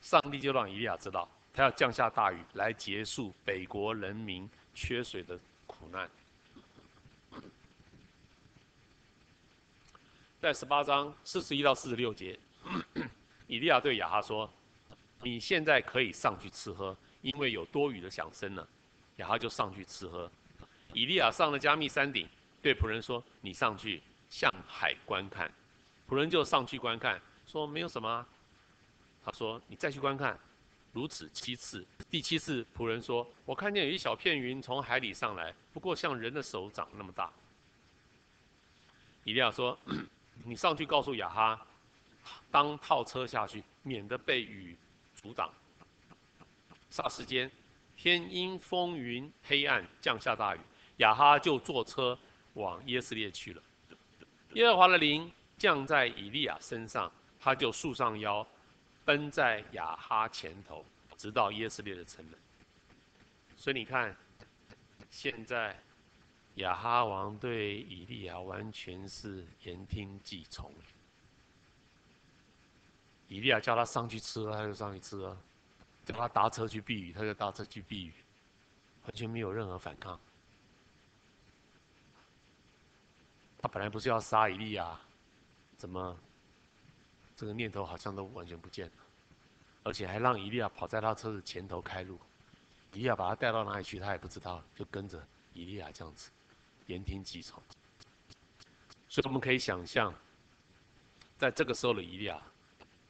[0.00, 6.10] 上帝就让以利亚知道，他要降下大雨来结束北国人民缺水的苦难。
[10.40, 12.38] 在十八章四十一到四十六节，
[13.46, 14.50] 以利亚对亚哈说。
[15.22, 18.68] 你现在可以上去吃喝，因为有多余的响声了。
[19.16, 20.30] 然后就上去吃喝。
[20.92, 22.28] 以利亚上了迦密山顶，
[22.60, 25.50] 对仆人说：“你上去向海观看。”
[26.06, 28.28] 仆人就上去观看，说：“没有什么啊。”
[29.24, 30.38] 他说：“你再去观看。”
[30.94, 37.30] 如此七次，第七次仆人说：“我看见有一小片云从海里上来，不过像人的手掌那么大。”
[39.24, 39.76] 以利亚说
[40.46, 41.66] ：“你上去告诉亚哈，
[42.50, 44.76] 当套车下去，免得被雨。”
[45.20, 45.52] 阻挡。
[46.92, 47.50] 霎时间，
[47.96, 50.60] 天阴风云黑暗，降下大雨。
[50.98, 52.16] 亚哈就坐车
[52.52, 53.62] 往耶斯列去了。
[54.52, 58.46] 耶和华的灵降在以利亚身上，他就束上腰，
[59.04, 60.84] 奔在亚哈前头，
[61.16, 62.38] 直到耶斯列的城门。
[63.56, 64.16] 所以你看，
[65.10, 65.78] 现在
[66.56, 70.72] 亚哈王对以利亚完全是言听计从。
[73.28, 75.36] 以利亚叫他上去吃，他就上去吃了；
[76.04, 78.14] 叫他搭车去避雨，他就搭车去避雨，
[79.04, 80.18] 完全没有任何反抗。
[83.58, 85.00] 他本来不是要杀以利亚，
[85.78, 86.16] 怎么
[87.36, 88.92] 这个念头好像都完全不见了？
[89.82, 92.18] 而且还让伊利亚跑在他车子前头开路，
[92.92, 96.30] 伊利亚把他带到哪里去，他也不知道，就跟着伊利亚这样子，
[96.86, 97.62] 言听计从。
[99.08, 100.14] 所以我们可以想象，
[101.38, 102.42] 在这个时候的伊利亚。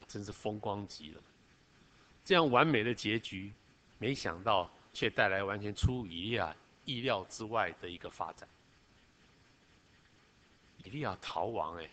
[0.07, 1.21] 真是风光极了，
[2.23, 3.51] 这样完美的结局，
[3.97, 8.47] 没想到却带来完全出乎以利亚意料之外的一个发展。
[10.83, 11.89] 伊利亚逃亡哎，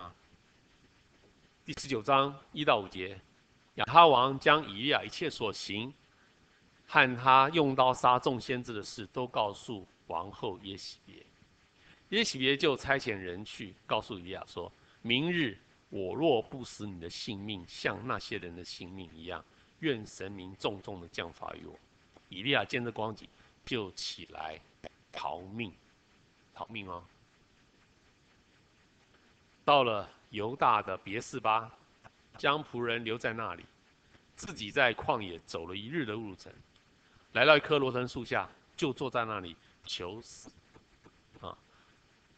[0.00, 0.12] 啊，
[1.68, 3.20] 第十九章一到五节，
[3.74, 5.92] 亚哈王将以利亚一切所行，
[6.86, 11.26] 和他用刀杀众先知的事，都告诉王后耶洗别。
[12.08, 15.58] 耶洗别就差遣人去告诉以利亚说：“明日
[15.90, 19.44] 我若不死你的性命像那些人的性命一样，
[19.80, 21.78] 愿神明重重的降罚于我。”
[22.30, 23.28] 以利亚见这光景，
[23.66, 24.58] 就起来
[25.12, 25.70] 逃命，
[26.54, 27.04] 逃命哦。
[29.66, 31.70] 到了犹大的别是巴，
[32.36, 33.64] 将仆人留在那里，
[34.36, 36.52] 自己在旷野走了一日的路程，
[37.32, 40.50] 来到一棵罗藤树下，就坐在那里求死。
[41.40, 41.56] 啊，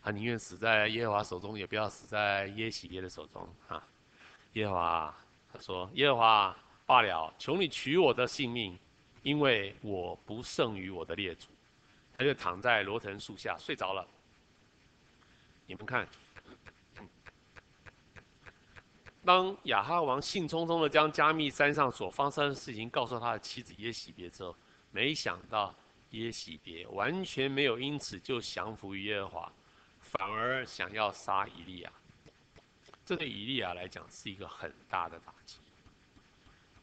[0.03, 3.49] 他宁愿死在耶和华手中，也不要死在耶洗别的手中。
[3.69, 3.83] 啊，
[4.53, 5.15] 耶和华，
[5.53, 8.79] 他说：“耶和华罢了，求你取我的性命，
[9.23, 11.49] 因为我不胜于我的列祖。”
[12.17, 14.07] 他就躺在罗藤树下睡着了。
[15.67, 16.07] 你们看。
[19.25, 24.57] 当亚哈王兴冲冲地将加密山上所发生的事情告诉他的妻子耶洗别之后，
[24.91, 25.75] 没想到
[26.11, 29.53] 耶洗别完全没有因此就降服于耶和华，
[30.01, 31.93] 反而想要杀以利亚。
[33.05, 35.59] 这对以利亚来讲是一个很大的打击。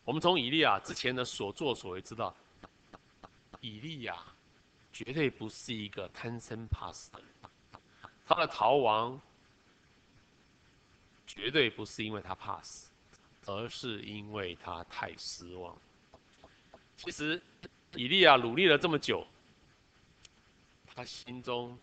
[0.06, 2.36] 我们从以利亚之前的所作所为知道，
[3.62, 4.16] 以利亚
[4.94, 7.30] 绝对不是一个贪生怕死的人，
[8.26, 9.20] 他的逃亡。
[11.28, 12.90] 绝对不是因为他怕死，
[13.46, 15.78] 而是因为他太失望。
[16.96, 17.40] 其实，
[17.94, 19.28] 以利亚努力了这么久，
[20.96, 21.78] 他心中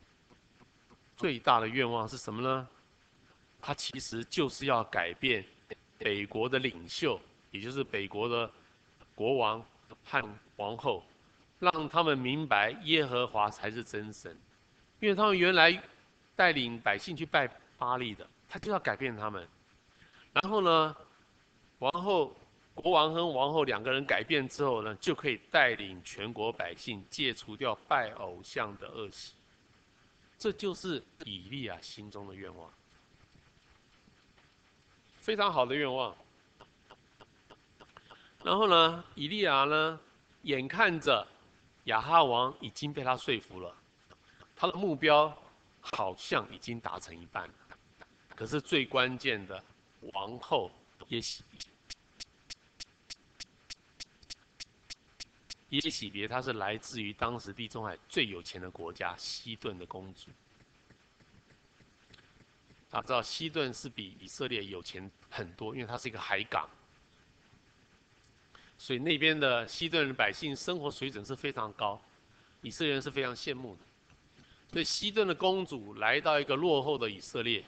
[1.16, 2.68] 最大的愿望是什么呢？
[3.60, 5.44] 他其实就是要改变
[5.98, 8.50] 北国的领袖，也就是北国的
[9.14, 9.64] 国王
[10.04, 11.04] 和王后，
[11.58, 14.36] 让他们明白耶和华才是真神，
[15.00, 15.82] 因为他们原来
[16.34, 18.28] 带领百姓去拜巴力的。
[18.54, 19.48] 他就要改变他们，
[20.32, 20.96] 然后呢，
[21.80, 22.36] 王后、
[22.72, 29.34] 国王和王后两个人改变之后呢，就可以带领全国百姓戒除掉拜偶像的恶习。
[30.38, 32.72] 这就是以利亚心中的愿望，
[35.16, 36.16] 非常好的愿望。
[38.44, 39.98] 然后呢，以利亚呢，
[40.42, 41.26] 眼看着
[41.86, 43.74] 亚哈王已经被他说服了，
[44.54, 45.36] 他的目标
[45.80, 47.54] 好像已经达成一半了。
[48.36, 49.62] 可是最关键的
[50.12, 50.70] 王后
[51.08, 51.60] 耶洗别，
[55.78, 60.30] 耶洗别她是来自于当时地中海最有钱的国家西顿的公主。
[62.90, 66.68] 大家知道西顿是比以色列有钱很多，因为它是一个海港，
[68.78, 72.00] 所以那边的西顿的百姓生活水准是非常高，
[72.62, 73.82] 以色列人是非常羡慕的。
[74.72, 77.64] 所以西顿的公主来到一个落后的以色列。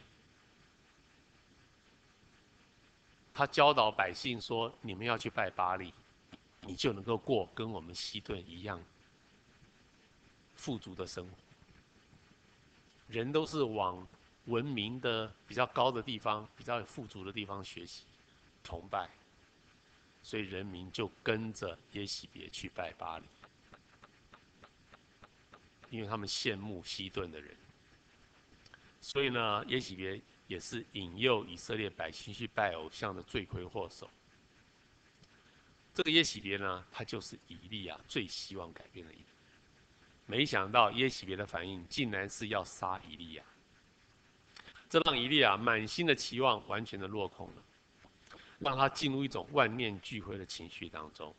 [3.37, 5.92] 他教导百姓说：“你们要去拜巴力，
[6.62, 8.83] 你就能够过跟我们西顿一样
[10.55, 11.33] 富足的生活。
[13.09, 14.09] 人都是往
[14.46, 18.05] 文明的比较高的地方、比较富足的地方学习、
[18.64, 19.07] 崇拜，
[20.22, 23.27] 所以人民就跟着耶洗别去拜巴黎，
[25.90, 27.55] 因为他们羡慕西顿的人。
[29.03, 34.11] 所以呢，耶洗别。”也是引诱以色列百姓去拜偶像的罪魁祸首。
[35.94, 39.22] 这个耶洗别呢，他就是以利亚最希望改变的一个。
[40.26, 43.44] 没想到耶洗别的反应竟然是要杀以利亚，
[44.90, 47.62] 这让以利亚满心的期望完全的落空了，
[48.59, 51.35] 让他进入一种万念俱灰的情绪当中。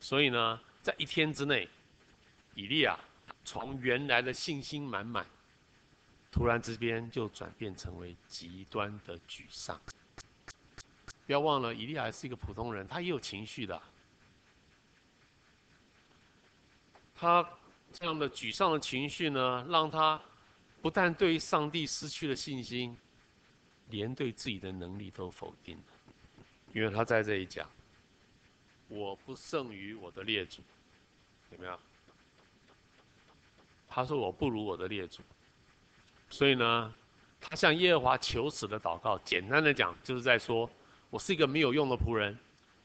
[0.00, 1.68] 所以呢，在一天之内，
[2.54, 2.98] 以利亚
[3.44, 5.26] 从原来的信心满满。
[6.32, 9.80] 突然之间就转变成为极端的沮丧。
[11.26, 13.80] 不要忘了，以利亚是一个普通人，他也有情绪的。
[17.14, 17.48] 他
[17.92, 20.20] 这样的沮丧的情绪呢，让他
[20.80, 22.96] 不但对上帝失去了信心，
[23.90, 25.84] 连对自己的能力都否定了。
[26.72, 27.70] 因为他在这里讲
[28.88, 30.62] ：“我不胜于我的列祖。”
[31.52, 31.78] 有没有？
[33.86, 35.22] 他说：“我不如我的列祖。”
[36.32, 36.94] 所以呢，
[37.38, 40.68] 他向耶和华求死的祷告，简单的讲，就是在说，
[41.10, 42.36] 我是一个没有用的仆人，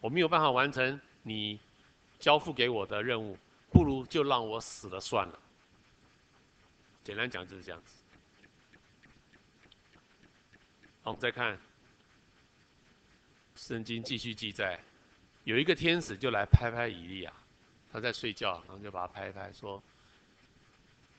[0.01, 1.57] 我没有办法完成你
[2.19, 3.38] 交付给我的任务，
[3.71, 5.39] 不如就让我死了算了。
[7.05, 7.93] 简单讲就是这样子。
[11.03, 11.57] 好，我们再看，
[13.55, 14.77] 圣经继续记载，
[15.45, 17.31] 有一个天使就来拍拍以利亚，
[17.93, 19.81] 他在睡觉，然后就把他拍拍，说：“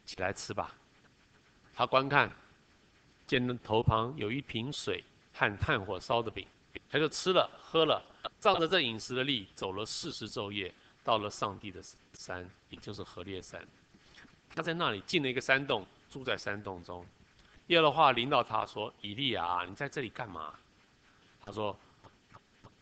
[0.05, 0.77] 起来吃吧。”
[1.79, 2.29] 他观看，
[3.25, 6.45] 见头旁有一瓶水和炭火烧的饼，
[6.91, 8.05] 他就吃了喝了，
[8.41, 11.81] 仗着这饮食的力，走了四十昼夜，到了上帝的
[12.15, 13.65] 山，也就是何烈山。
[14.57, 17.07] 他在那里进了一个山洞，住在山洞中。
[17.69, 20.53] 耶和华领到他说：“以利亚，你在这里干嘛？”
[21.47, 21.79] 他说：“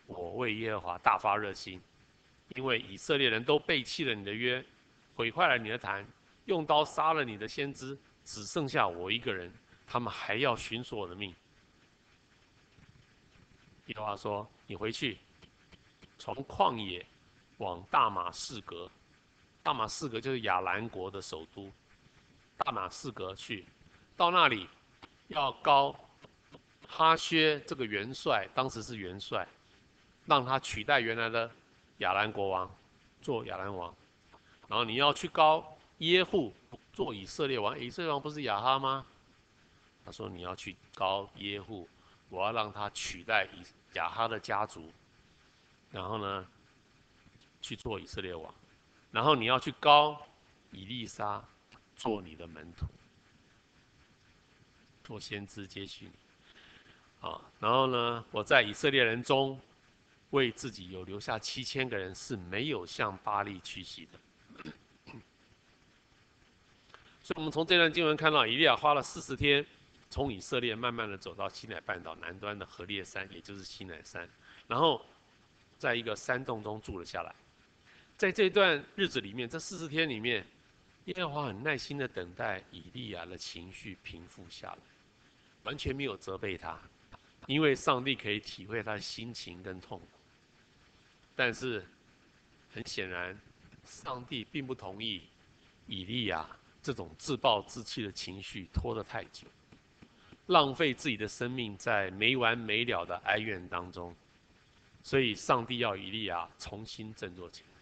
[0.08, 1.78] 我为耶和华大发热心，
[2.54, 4.64] 因为以色列人都背弃了你的约，
[5.14, 6.02] 毁坏了你的坛，
[6.46, 7.94] 用刀杀了你的先知，
[8.26, 9.50] 只剩下我一个人，
[9.86, 11.34] 他们还要寻索我的命。”
[13.86, 15.18] 耶和华说：“你回去，
[16.18, 17.06] 从旷野
[17.56, 18.90] 往大马士革，
[19.62, 21.72] 大马士革就是亚兰国的首都，
[22.58, 23.64] 大马士革去，
[24.14, 24.68] 到那里。”
[25.28, 25.92] 要高
[26.86, 29.44] 哈薛这个元帅，当时是元帅，
[30.24, 31.50] 让他取代原来的
[31.98, 32.72] 亚兰国王，
[33.20, 33.92] 做亚兰王。
[34.68, 36.54] 然后你要去高耶户
[36.96, 39.04] 做以色列王，以色列王不是亚哈吗？
[40.02, 41.86] 他说你要去膏耶户，
[42.30, 43.62] 我要让他取代以
[43.98, 44.90] 亚哈的家族，
[45.90, 46.48] 然后呢，
[47.60, 48.54] 去做以色列王。
[49.10, 50.26] 然后你要去膏
[50.70, 51.44] 以利沙
[51.96, 52.86] 做你的门徒。
[55.04, 59.60] 做先知接续你，啊，然后呢，我在以色列人中，
[60.30, 64.18] 为自己有留下七千个人是没有向巴力屈膝的。
[67.26, 69.66] 所以，我们从这段经文看到，以利亚花了四十天，
[70.08, 74.30] 从以色列慢慢的走到西奈半岛南端的何烈山，也就是西奈山，
[74.68, 75.04] 然后
[75.76, 77.34] 在一个山洞中住了下来。
[78.16, 80.46] 在这段日子里面，这四十天里面，
[81.06, 84.78] 耶和华很耐心的等待以利亚的情绪平复下来。
[85.64, 86.78] 完全没有责备他，
[87.48, 90.06] 因为上帝可以体会他的心情跟痛苦。
[91.34, 91.84] 但是，
[92.72, 93.36] 很显然，
[93.84, 95.24] 上帝并不同意
[95.88, 96.48] 以利亚
[96.86, 99.48] 这种自暴自弃的情绪拖得太久，
[100.46, 104.14] 浪费自己的生命在没完没了的哀怨当中。
[105.02, 107.80] 所以，上帝要以利亚重新振作起来，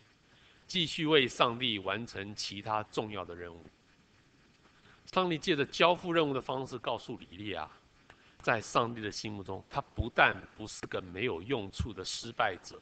[0.67, 3.63] 继续为上帝完成其他重要的任务。
[5.13, 7.71] 上帝借着交付任务的方式告诉以利亚，
[8.41, 12.81] 在上帝的心目中，他不但不是个没有用处的失败者，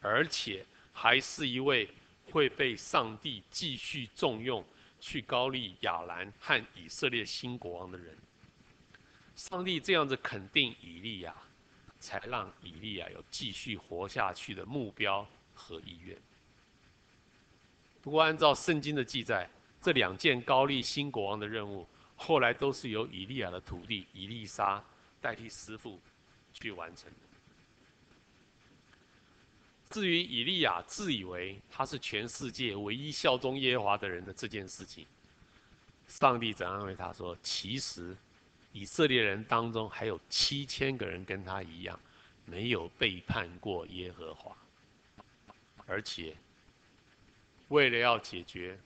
[0.00, 1.90] 而且还是一位
[2.30, 4.64] 会被上帝继续重用、
[5.02, 8.16] 去膏立亚兰和以色列新国王的人。
[9.34, 11.34] 上帝这样子肯定以利亚，
[11.98, 16.16] 才让以利亚有继续活下去的目标和意愿。
[18.00, 21.84] 不过，按照圣经的记载，这两件膏立新国王的任务，
[22.14, 24.82] 后来都是由以利亚的徒弟以利沙
[25.20, 26.00] 代替师父
[26.52, 27.31] 去完成的。
[29.92, 35.06] 至于以利亚自以为他是全世界唯一效忠耶和华的人的这件事情，
[36.08, 38.16] 上帝怎样安慰他说：“其实
[38.72, 42.00] 以色列人当中还有七千个人跟他一样，
[42.46, 44.56] 没有背叛过耶和华，
[45.86, 46.36] 而且
[47.68, 48.78] 为了要解决。”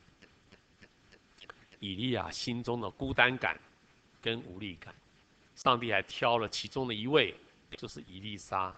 [1.79, 3.61] 以利亚心中的孤单感
[4.23, 4.95] 跟无力感，
[5.55, 7.35] 上帝还挑了其中的一位，
[7.77, 8.75] 就是以利沙，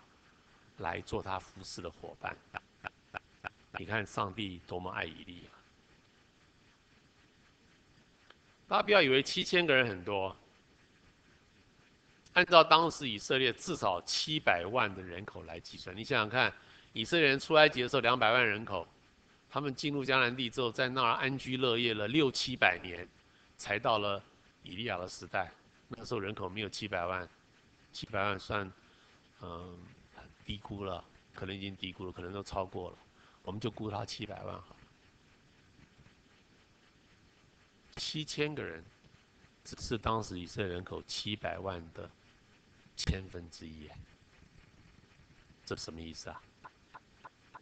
[0.79, 2.37] 来做他服侍的伙伴。
[3.79, 5.51] 你看上帝多么爱以利亚！
[8.67, 10.35] 大家不要以为七千个人很多，
[12.33, 16.53] 按照当时以色列至少七百万的人口来计算，你想想看，
[16.93, 18.87] 以色列人出埃及的时候两百万人口。
[19.51, 23.09] 他们进入迦南地之后，在那儿安居乐业了六七百年，
[23.57, 24.23] 才到了
[24.62, 25.51] 以利亚的时代。
[25.88, 27.27] 那时候人口没有七百万，
[27.93, 28.71] 七百万算
[29.41, 29.79] 嗯
[30.49, 32.97] 低估了，可能已经低估了，可能都超过了。
[33.43, 34.77] 我们就估他七百万好了。
[37.97, 38.83] 七千个人，
[39.63, 42.11] 只是当时以色列人口七百万的
[42.97, 43.91] 千分之一。
[45.67, 46.41] 这什么意思啊？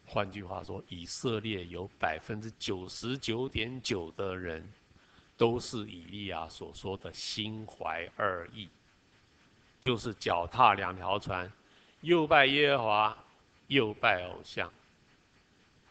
[0.05, 4.65] 换句话说，以色列有百分之九十九点九的人，
[5.35, 8.69] 都是以利亚所说的心怀二意，
[9.83, 11.51] 就是脚踏两条船，
[12.01, 13.17] 又拜耶和华，
[13.67, 14.71] 又拜偶像，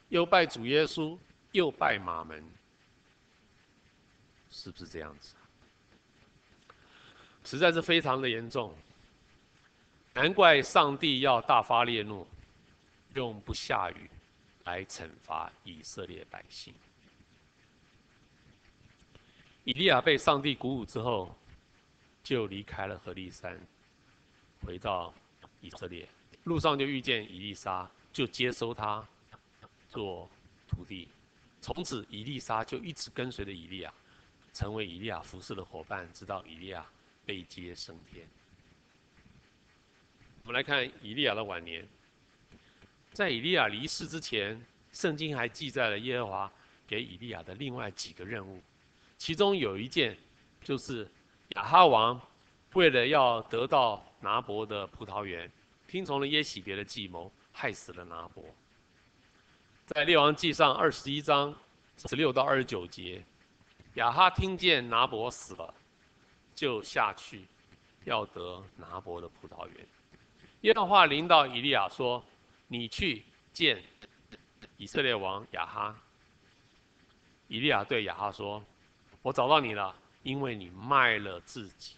[0.08, 1.18] 又拜主耶稣，
[1.52, 2.44] 又拜马门，
[4.50, 5.34] 是不是这样子？
[7.44, 8.74] 实在是非常的严重，
[10.14, 12.26] 难怪上帝要大发烈怒。
[13.14, 14.10] 用不下雨
[14.64, 16.74] 来惩罚以色列百姓。
[19.64, 21.34] 以利亚被上帝鼓舞之后，
[22.22, 23.58] 就离开了何利山，
[24.66, 25.14] 回到
[25.60, 26.08] 以色列。
[26.44, 29.06] 路上就遇见以利沙，就接收他
[29.88, 30.30] 做
[30.68, 31.08] 徒弟。
[31.60, 33.92] 从此，以利沙就一直跟随着以利亚，
[34.52, 36.86] 成为以利亚服侍的伙伴，直到以利亚
[37.24, 38.26] 被接升天。
[40.42, 41.86] 我们来看以利亚的晚年。
[43.10, 46.52] 在以利亚离世之前，圣经还记载了耶和华
[46.86, 48.62] 给以利亚的另外几个任务，
[49.18, 50.16] 其中有一件
[50.62, 51.10] 就是
[51.56, 52.20] 亚哈王
[52.74, 55.50] 为了要得到拿伯的葡萄园，
[55.86, 58.44] 听从了耶洗别的计谋，害死了拿伯。
[59.86, 61.54] 在列王记上二十一章
[61.96, 63.24] 十六到二十九节，
[63.94, 65.74] 亚哈听见拿伯死了，
[66.54, 67.46] 就下去
[68.04, 69.86] 要得拿伯的葡萄园。
[70.62, 72.24] 耶和华临到以利亚说。
[72.68, 73.80] 你去见
[74.76, 75.96] 以色列王亚哈。
[77.46, 78.60] 以利亚对亚哈说
[79.22, 79.94] ：“我找到你了，
[80.24, 81.95] 因为你卖了自己，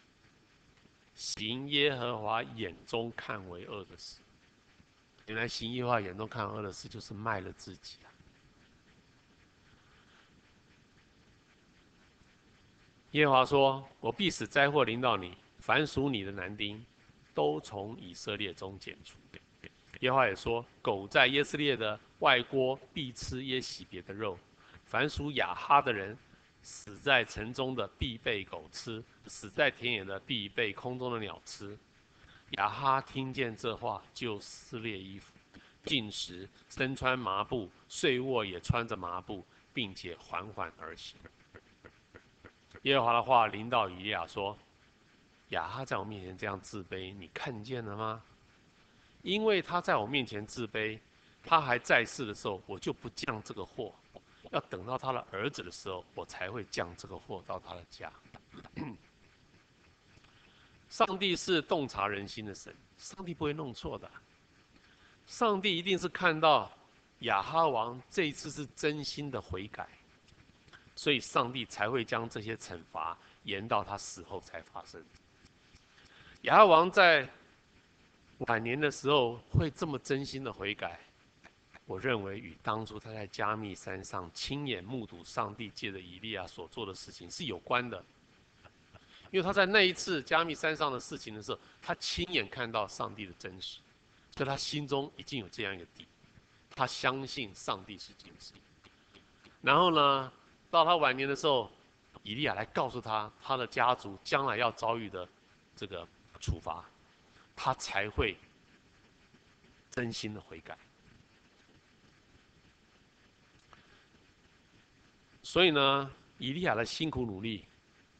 [1.18, 4.20] 行耶和华眼中看为恶的事。
[5.26, 8.06] 原来行耶和华眼中看为恶的事，就是卖了自己啊。”
[13.10, 16.86] 耶和华说：“我必使灾祸临到你，凡属你的男丁，
[17.34, 19.18] 都从以色列中剪除。”
[19.98, 24.38] 耶和华也说：“狗在耶斯列的外郭必吃耶洗别的肉，
[24.84, 26.16] 凡属亚哈的人，
[26.62, 31.78] 死在城中的必被狗吃，死在田野的必被空中的鸟吃。”
[32.52, 35.32] 亚哈听见这话，就撕裂衣服，
[35.84, 39.44] 进食，身穿麻布，睡卧也穿着麻布，
[39.74, 41.18] 并且缓缓而行。
[42.82, 44.56] 耶和华的话临到以利亚说
[45.50, 48.22] ：“亚哈在我面前这样自卑，你看见了吗？”
[49.20, 50.98] 因为他在我面前自卑，
[51.42, 53.92] 他还在世的时候，我就不降这个祸；
[54.51, 58.12] 要等到他的儿子的时候，我才会降这个祸到他的家。
[60.88, 64.11] 上帝是洞察人心的神，上帝不会弄错的。
[65.26, 66.70] 上帝一定是看到
[67.20, 69.88] 亚哈王这一次是真心的悔改，
[70.96, 75.05] 所以上帝才会将这些惩罚延到他死后才发生。
[76.42, 77.28] 亚哈王在。
[78.46, 81.01] 晚年的时候会这么真心的悔改，
[81.89, 88.05] 我认为与当初他在加密山上亲眼目睹上帝借着以利亚所做的事情是有关的。
[89.30, 93.78] 因为他在那一次加密山上的事情的时候，他亲眼看到上帝的真实，
[94.36, 96.07] 所以他心中已经有这样一个底，
[96.76, 98.53] 他相信上帝是真实。
[99.62, 100.30] 然后呢，
[100.70, 101.70] 到他晚年的时候，
[102.22, 105.26] 以利亚来告诉他，他的家族将来要遭遇的
[105.74, 106.07] 这个
[106.39, 106.84] 处罚。
[107.57, 108.36] 他才会
[109.91, 110.78] 真心的悔改。
[115.49, 117.64] 所以呢，以利亚的辛苦努力，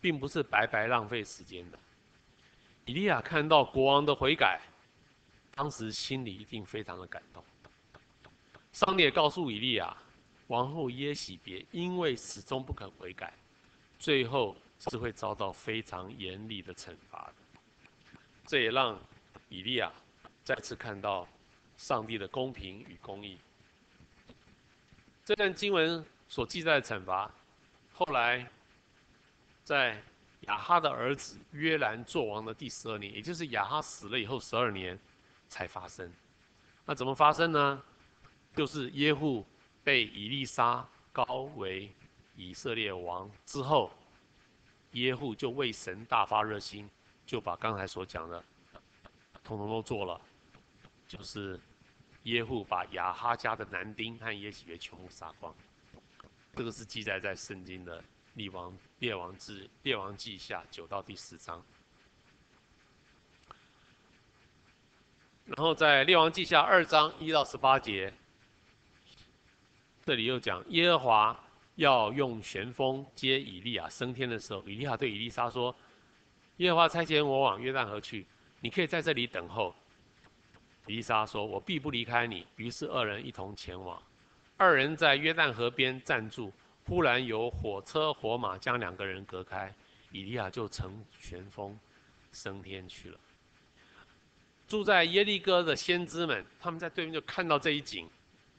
[0.01, 1.79] 并不是白白浪费时间的。
[2.87, 4.63] 以利亚看到国王的悔改，
[5.55, 7.45] 当时心里一定非常的感动。
[8.73, 9.95] 上帝也告诉以利亚，
[10.47, 13.35] 王后耶洗别因为始终不肯悔改，
[13.99, 14.57] 最后
[14.89, 18.11] 是会遭到非常严厉的惩罚的。
[18.47, 18.99] 这也让
[19.51, 19.93] 以利亚
[20.43, 21.29] 再次看到
[21.77, 23.39] 上帝的公平与公义。
[25.27, 27.31] 这段经文所记载的惩罚，
[27.93, 28.49] 后来
[29.65, 30.01] 在
[30.43, 34.99] 亚哈的儿子约兰做王的第十二年，也就是亚哈死了以后十二年
[35.49, 36.13] 才发生。
[36.85, 37.83] 那怎么发生呢？
[38.55, 39.45] 就是耶户
[39.85, 41.91] 被以利沙膏为
[42.35, 43.91] 以色列王之后，
[44.93, 46.89] 耶户就为神大发热心，
[47.27, 48.43] 就把刚才所讲的。
[49.45, 50.21] 统统都做了，
[51.07, 51.59] 就是
[52.25, 55.55] 耶户把亚哈家的男丁和耶洗别全部杀光，
[56.59, 58.03] 这个是记载在圣经的
[58.35, 61.65] 列王列王志列王记下九到第十章。
[65.45, 68.13] 然后在列王记下二章一到十八节，
[70.05, 71.45] 这里又讲耶和华
[71.77, 75.73] 要用旋风接以利亚升天的时候，以利亚对以利沙说
[76.59, 78.27] ：“耶和华差遣我往约旦河去。”
[78.61, 79.73] 你可以在这里等候。
[80.89, 84.03] 以利沙说：“我必不离开你。”于是二人一同前往。
[84.59, 86.53] 二人在约旦河边站住，
[86.85, 89.73] 忽然有火车火马将两个人隔开，
[90.11, 91.79] 以利亚就乘旋风
[92.33, 93.19] 升天去了。
[94.67, 98.07] 住在耶利哥的先知们，他们在对面就看到这一景，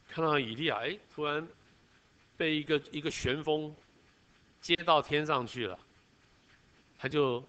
[0.08, 1.48] 看到以利亚，哎，突然
[2.36, 3.76] 被一个一个旋风
[4.60, 5.78] 接到天上去了，
[6.98, 7.44] 他就。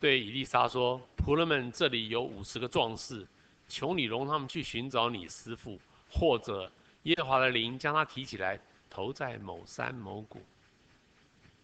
[0.00, 3.26] 对以利沙说：“仆人们，这里有五十个壮士，
[3.66, 5.76] 求你容他们去寻找你师父，
[6.08, 6.70] 或者
[7.08, 10.42] 耶和华的灵将他提起来，投在某山某谷。”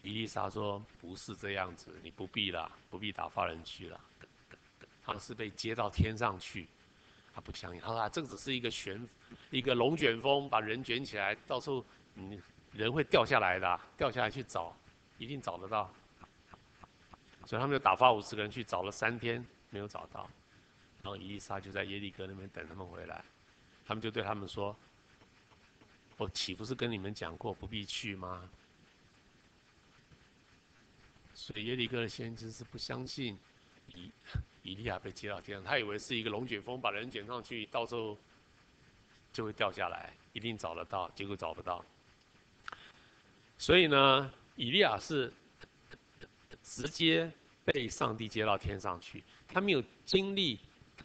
[0.01, 4.01] 伊丽莎说：“不是这样子，你不必了，不必打发人去了。
[5.03, 6.67] 他是被接到天上去，
[7.31, 7.79] 他不相信。
[7.79, 9.07] 他说、啊：‘这只是一个旋，
[9.51, 11.85] 一个龙卷风，把人卷起来，到时候
[12.15, 12.41] 嗯，
[12.71, 14.75] 人会掉下来的，掉下来去找，
[15.19, 15.93] 一定找得到。’”
[17.45, 20.27] 所以他们就打发五十个人去找了三天，没有找到。
[21.03, 23.23] 然后伊丽莎就在耶利哥那边等他们回来，
[23.85, 24.75] 他们就对他们说
[26.17, 28.49] ：“我岂不是跟你们讲过不必去吗？”
[31.33, 33.37] 所以耶利哥的先知是不相信
[33.93, 34.09] 以
[34.63, 38.17] 以利亚被接到天上，他以为是一个龙卷风把人卷上去，到时候
[39.33, 41.83] 就会掉下来，一定找得到，结果找不到。
[43.57, 45.31] 所以呢，以利亚是
[46.63, 47.31] 直接
[47.63, 50.59] 被上帝接到天上去，他没有经历。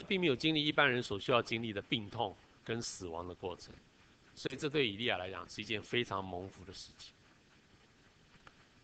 [0.07, 3.71] 并没有经历一般人所需要经历的病痛跟死亡的过程，
[4.41, 7.13] 所以这对以利亚来讲是一件非常蒙福的事情。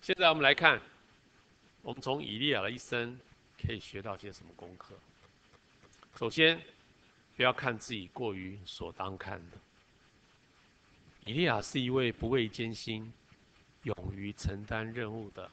[0.03, 0.79] 现在我们来看，
[1.81, 3.19] 我们从以利亚的一生
[3.59, 4.93] 可以学到些什么功课？
[6.15, 6.61] 首先，
[7.35, 9.57] 不要看自己过于所当看的。
[11.25, 13.11] 以利亚是一位不畏艰辛、
[13.81, 15.49] 勇于承担任务的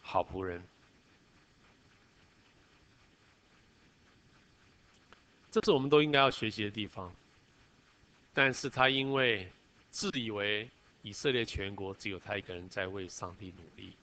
[0.00, 0.66] 好仆人。
[5.50, 7.14] 这是我们都应该要学习的地方，
[8.34, 9.48] 但是他因为
[9.90, 10.68] 自以为
[11.02, 13.96] 以色列全国只有他一个人在为上帝努力，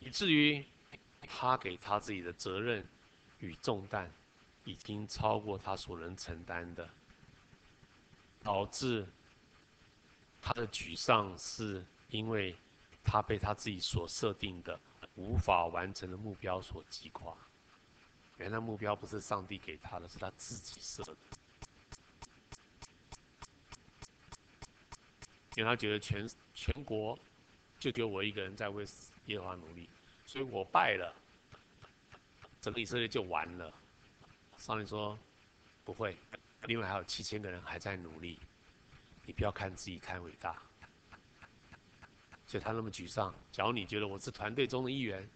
[0.00, 0.64] 以至于
[1.28, 2.84] 他给他自己的责任
[3.38, 4.12] 与重担
[4.64, 6.90] 已经超过他所能承担的，
[8.42, 9.06] 导致
[10.42, 12.56] 他的沮丧是因为
[13.04, 14.78] 他被他自己所设定的
[15.14, 17.32] 无法完成的目标所击垮。
[18.38, 21.16] 原来目标不是上帝给他的，是他自己设的。
[25.56, 27.18] 因为他觉得全全国
[27.80, 28.86] 就只有我一个人在为
[29.24, 29.88] 耶和华努力，
[30.24, 31.12] 所以我败了，
[32.60, 33.74] 整个以色列就完了。
[34.56, 35.18] 上帝说
[35.84, 36.16] 不会，
[36.66, 38.38] 另外还有七千个人还在努力，
[39.24, 40.56] 你不要看自己太伟大。
[42.46, 43.34] 所以他那么沮丧。
[43.50, 45.28] 假如你觉得我是团队中的一员。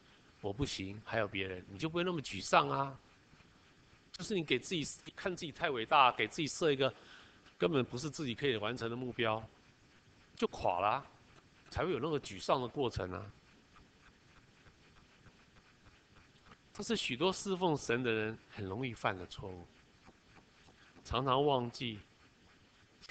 [0.43, 2.99] 我不行，还有别人，你就不会那么沮丧啊。
[4.11, 6.91] 就是你给自己看自己太伟大，给自己设一个
[7.59, 9.47] 根本不是自己可以完成的目标，
[10.41, 11.07] 就垮了，
[11.69, 13.31] 才会有那个沮丧的过程啊。
[16.73, 19.67] 这是许多侍奉神的人很容易犯的错误，
[21.05, 22.01] 常常忘记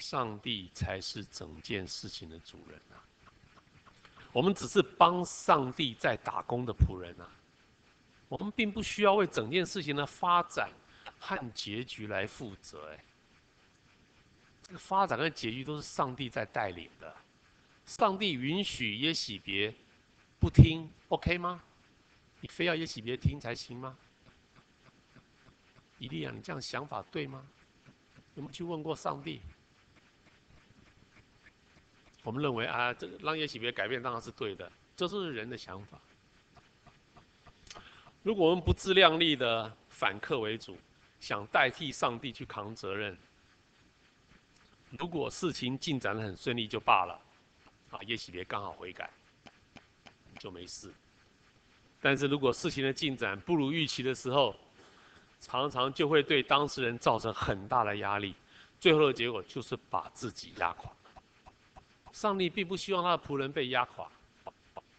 [0.00, 2.98] 上帝才是整件事情的主人啊。
[4.32, 7.30] 我们只是帮上帝在打工的仆人啊，
[8.28, 10.68] 我们并不需要为整件事情的发展
[11.20, 12.90] 和结局来负责。
[12.90, 13.04] 哎，
[14.70, 17.12] 这个发展和结局都是上帝在带领的。
[17.86, 19.74] 上帝允许耶洗别
[20.38, 21.60] 不听，OK 吗？
[22.40, 23.98] 你非要耶洗别听才行吗？
[25.98, 27.44] 以利亚，你这样想法对吗？
[28.36, 29.40] 有没有去问过上帝？
[32.22, 36.00] 我们认为啊，这个让耶洗别改变当然是对的，这是人的想法。
[38.22, 40.78] 如果我们不自量力的反客为主，
[41.18, 43.18] 想代替上帝去扛责任，
[44.98, 47.20] 如果事情进展得很顺利就罢了，
[47.90, 49.10] 啊，耶洗别刚好悔改，
[50.38, 50.92] 就没事。
[52.00, 54.54] 但是如果事情的进展不如预期的时候，
[55.40, 58.34] 常常就会对当事人造成很大的压力，
[58.80, 60.90] 最后的结果就是把自己压垮。
[62.12, 64.10] 上帝并不希望他的仆人被压垮，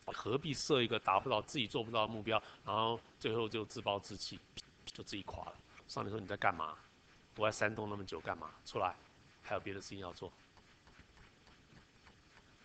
[0.06, 4.39] 何必设一个达不到、自己做不到的目标，然后最后就自暴自弃，
[4.86, 5.54] 就自己垮了。
[5.88, 6.74] 上帝说：“你在干嘛？
[7.36, 8.50] 我在山洞那么久干嘛？
[8.66, 8.96] 出来，
[9.44, 10.32] 还有别的事情要做。”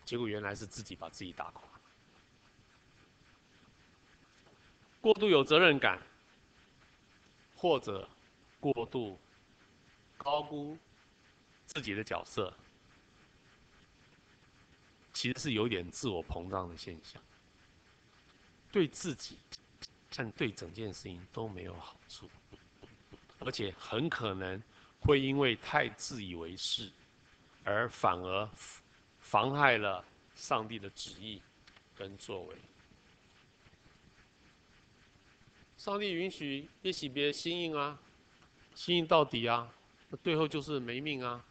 [0.05, 1.63] 结果原来是自己把自己打垮。
[5.01, 6.01] 过度有责任感，
[7.57, 8.09] 或者
[8.61, 9.19] 过度
[10.17, 10.77] 高估
[11.67, 12.53] 自己的角色。
[15.13, 17.23] 其实是有点自我膨胀的现象，
[18.71, 19.39] 对自己，
[20.15, 22.29] 但对整件事情都没有好处，
[23.39, 24.63] 而且很可能
[25.07, 26.91] 会因为太自以为是，
[27.63, 28.49] 而反而
[29.21, 30.05] 妨害了
[30.35, 31.41] 上帝的旨意
[31.95, 32.57] 跟作为。
[35.79, 37.97] 上帝允许耶洗别心硬啊，
[38.75, 39.73] 心硬到底啊，
[40.09, 41.45] 那最后就是没命啊。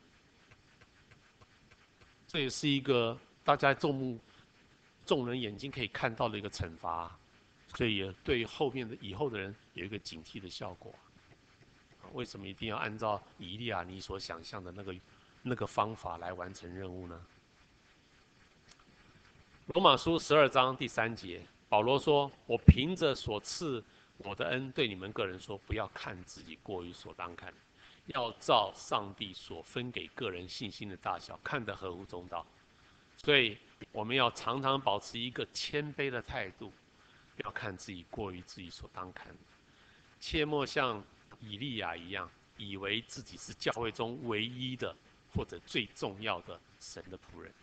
[2.28, 3.18] 这也是一个。
[3.46, 4.20] 大家众目、
[5.06, 7.16] 众人眼睛可以看到的一个惩罚，
[7.76, 10.92] 所以也对后面的以后的人有一个警惕的效果。
[12.14, 14.96] 为什么一定要按照以利亚你所想象的那个
[15.42, 17.26] 那个方法来完成任务呢？
[19.68, 23.84] 罗马书十二章第三节，保罗说：“我凭着所赐
[24.18, 27.54] 我的恩，对你们个人说，不要看自己过于所当看，
[28.06, 32.46] 要照上帝所分给个人信心的大小，看得合乎中道。”
[33.18, 33.58] 所以
[33.92, 36.72] 我们要常常保持一个谦卑的态度，
[37.36, 39.36] 不要看自己过于自己所当看，
[40.20, 41.04] 切莫像
[41.40, 44.96] 以利亚一样，以为自己是教会中唯一的
[45.34, 47.54] 或者最重要的神的仆人。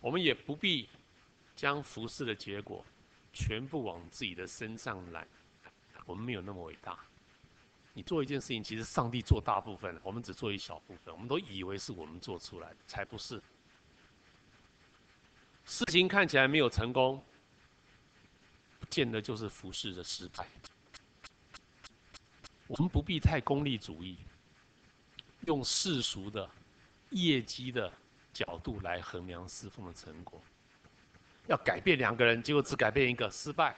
[0.00, 0.88] 我们也不必
[1.56, 2.84] 将服侍的结果
[3.32, 5.26] 全部往自己的身上揽，
[6.06, 6.98] 我们没有那么伟大。
[7.94, 11.12] 你做一件事情，其实上帝做大部分，我们只做一小部分。
[11.12, 13.42] 我们都以为是我们做出来的，才不是。
[15.64, 17.20] 事情看起来没有成功，
[18.78, 20.46] 不见得就是服侍的失败。
[22.68, 24.18] 我们不必太功利主义，
[25.46, 26.48] 用世俗的
[27.10, 27.90] 业绩的
[28.32, 30.40] 角度来衡量侍奉的成果。
[31.46, 33.74] 要改变两个人，结果只改变一个，失败；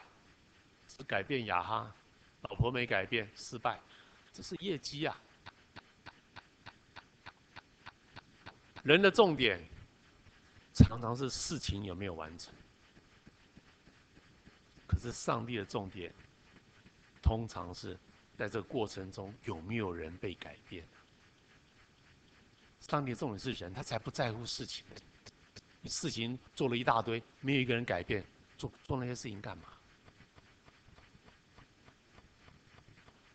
[0.89, 1.95] 只改变雅哈，
[2.43, 3.81] 老婆没改变，失败。
[4.33, 5.17] 这是业绩啊！
[8.83, 9.65] 人的重点
[10.75, 12.53] 常常是事情有没有完成，
[14.87, 16.13] 可是上帝的重点
[17.23, 17.97] 通常是
[18.41, 20.83] 在这个过程中有没有人被改变。
[22.79, 24.83] 上帝的重点是人，他才不在乎事情。
[25.83, 28.25] 你事情做了一大堆，没有一个人改变，
[28.57, 29.65] 做做那些事情干嘛？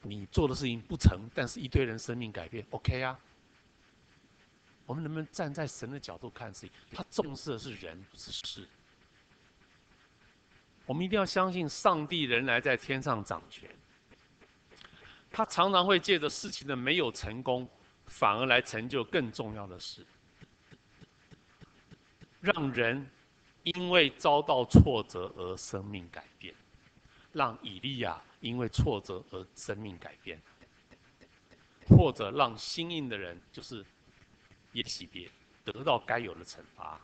[0.02, 3.20] 你做的事情不成，但是一堆人生命改变，OK 啊？
[4.88, 6.72] 我们能不能站在神的角度看事情？
[6.92, 8.68] 他重视的是人，不是事。
[10.88, 13.70] 我们一定要相信上帝仍然在天上掌权。
[15.36, 17.68] 他常常会借着事情的没有成功，
[18.06, 20.06] 反而来成就更重要的事，
[22.40, 23.06] 让人
[23.64, 26.56] 因为遭到挫折而生命改变，
[27.34, 28.22] 让以利亚。
[28.42, 30.40] 因为挫折而生命改变，
[31.88, 33.84] 或者让心硬的人，就是
[34.74, 35.28] 耶洗别
[35.64, 37.02] 得到该有的惩罚。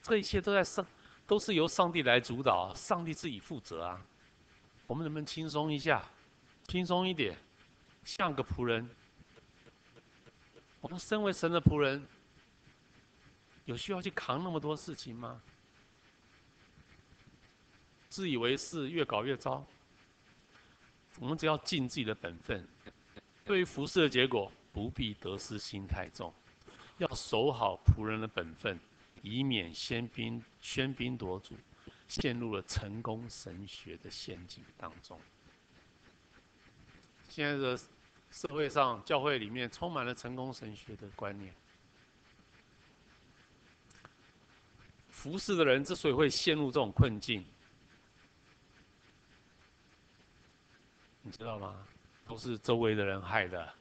[0.00, 0.86] 这一切都在上，
[1.26, 4.02] 都是由上帝来主导，上帝自己负责啊。
[4.86, 6.02] 我们能不能轻松一下，
[6.70, 7.36] 轻松一点，
[8.04, 8.88] 像个仆人？
[10.80, 12.06] 我们身为神的仆人，
[13.64, 15.42] 有需要去扛那么多事情吗？
[18.08, 19.66] 自以为是，越搞越糟。
[21.18, 22.64] 我们只要尽自己的本分，
[23.44, 26.32] 对于服侍的结果不必得失心太重，
[26.98, 28.78] 要守好仆人的本分，
[29.22, 31.56] 以免喧宾喧宾夺主，
[32.06, 35.20] 陷入了成功神学的陷阱当中。
[37.40, 37.74] 现在的
[38.30, 41.50] 社会上，教会里面充满了成功神学的观念。
[45.08, 47.42] 服侍的人之所以会陷入这种困境，
[51.22, 51.82] 你知道吗？
[52.26, 53.72] 都是周围的人害的。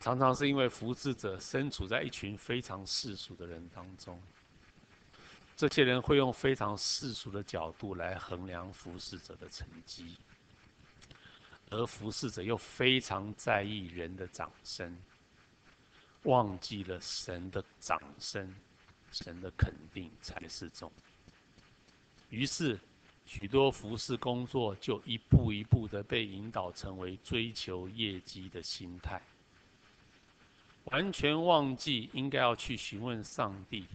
[0.00, 4.20] 常常是因为服侍者身处在一群非常世俗的人当中，
[5.56, 10.16] 这些人会用非常世俗的角度来衡量服侍者的成绩，
[11.70, 14.96] 而服侍者又非常在意人的掌声，
[16.24, 18.54] 忘记了神的掌声、
[19.10, 20.90] 神的肯定才是重。
[22.30, 22.78] 于是。
[23.24, 29.22] 许多服侍工作就一步一步的被引导成为追求业绩的心态，
[30.86, 33.86] 完全忘记应该要去询问上帝，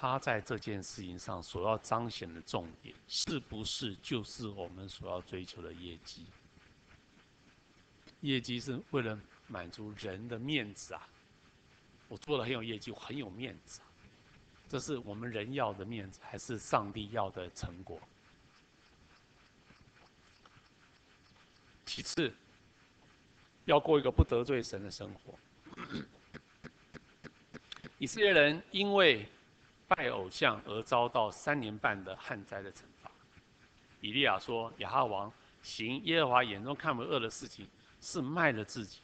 [0.00, 6.24] 他在这件事情上所要彰显的重点，是不是就是我们所要追求的业绩？
[8.20, 9.18] 业绩是为了
[9.48, 11.04] 满足人的面子啊！
[12.06, 13.90] 我做的很有业绩，我很有面子啊。
[14.68, 18.00] 这是我们人要的面子，还是上帝要的成果？
[21.84, 22.32] 其次，
[23.64, 25.36] 要过一个不得罪神的生活。
[27.98, 29.26] 以色列人因为
[29.88, 33.10] 拜偶像而遭到三年半的旱灾的惩罚。
[34.00, 35.32] 以利亚说：“亚哈王
[35.62, 37.66] 行耶和华眼中看为恶的事情，
[38.00, 39.00] 是卖了自己。”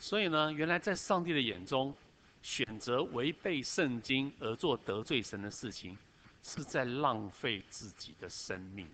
[0.00, 1.92] 所以呢，原来在上帝的眼中，
[2.40, 5.98] 选择违背圣经而做得罪神的事情，
[6.42, 8.88] 是在浪费自己的生命，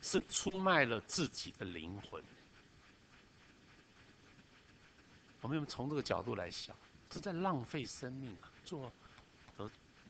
[0.00, 2.22] 是出卖了自己的灵魂。
[5.40, 6.76] 我们从这个角度来想，
[7.12, 8.50] 是在浪费生命啊！
[8.64, 8.92] 做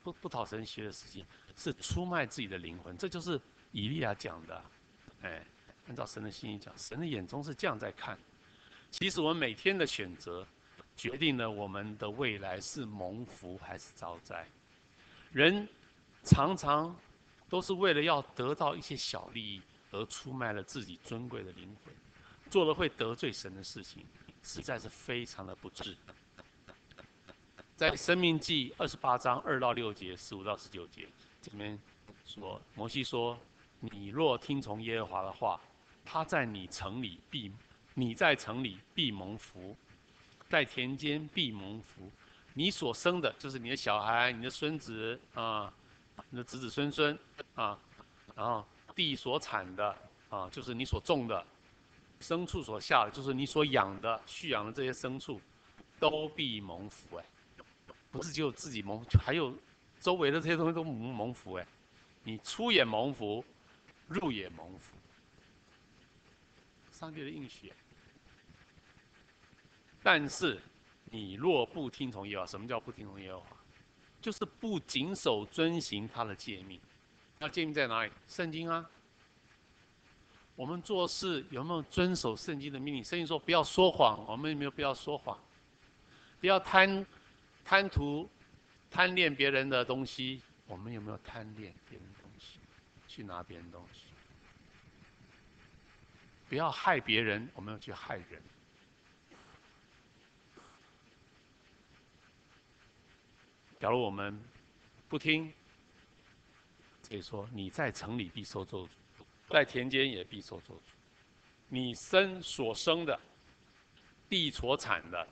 [0.02, 1.24] 不不讨神喜的事情，
[1.56, 2.96] 是出卖自己的灵魂。
[2.96, 3.40] 这就是
[3.70, 4.64] 以利亚讲的，
[5.22, 5.46] 哎，
[5.86, 8.18] 按照神的心意讲，神的眼中是这样在看。
[8.90, 10.46] 其实我们每天的选择。
[10.94, 14.46] 决定了我们的未来是蒙福还是遭灾。
[15.32, 15.66] 人
[16.22, 16.94] 常常
[17.48, 21.94] 都是为了要得到一些小利益而出卖了自己尊贵的灵魂，
[22.50, 24.04] 做了会得罪神的事情，
[24.42, 25.96] 实在是非常的不智。
[27.82, 31.08] 在《生命记》二十八章二到六节、十五到十九节，
[31.40, 31.76] 这边
[32.24, 33.36] 说摩西说
[33.80, 35.60] ：“你若听从耶和华的话，
[36.04, 37.50] 他在你城里必，
[37.94, 39.74] 你在城里必蒙福，
[40.48, 42.08] 在田间必蒙福。
[42.54, 45.74] 你所生的，就是你的小孩、你的孙子啊，
[46.30, 47.18] 你的子子孙孙
[47.56, 47.76] 啊，
[48.36, 48.64] 然后
[48.94, 49.96] 地所产的
[50.28, 51.44] 啊，就是你所种的，
[52.20, 55.40] 牲畜所下的，就是你所养的、畜养的这些牲畜，
[55.98, 57.24] 都必蒙福哎，
[58.12, 59.52] 不是只有自己蒙，还有
[59.98, 61.66] 周围的这些东西都蒙蒙福哎，
[62.22, 63.44] 你出也蒙福，
[64.06, 64.94] 入也蒙福，
[66.92, 67.72] 上帝的应许。
[70.00, 70.60] 但是。
[71.14, 73.48] 你若不听从耶和华，什么叫不听从耶和华？
[74.18, 76.80] 就是不谨守遵行他的诫命。
[77.38, 78.10] 那诫命在哪里？
[78.26, 78.90] 圣经啊。
[80.56, 83.04] 我们做事有没有遵守圣经的命令？
[83.04, 85.38] 圣经说不要说谎，我们有没有不要说谎？
[86.40, 87.04] 不要贪
[87.64, 88.28] 贪图
[88.90, 92.58] 贪恋别人的东西，我们有没有贪恋别人的东西？
[93.08, 94.00] 去拿别人的东西？
[96.48, 98.42] 不要害别人，我们要去害人。
[103.80, 104.38] 假如我们
[105.08, 105.52] 不听，
[107.02, 108.88] 所以说你在城里必受咒诅，
[109.48, 110.80] 在田间也必受咒诅。
[111.68, 113.18] 你生所生的，
[114.28, 115.28] 地所产的，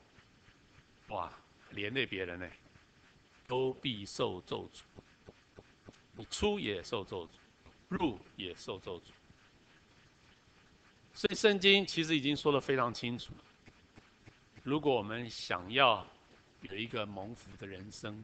[1.08, 1.32] 哇，
[1.70, 2.48] 连累别人呢，
[3.46, 4.80] 都必受咒诅。
[6.14, 7.30] 你出也受咒诅，
[7.88, 9.04] 入也受咒诅。
[11.12, 13.32] 所以圣经其实已经说得非常清楚。
[14.62, 16.06] 如果我们想要
[16.60, 18.22] 有一个蒙福的人生，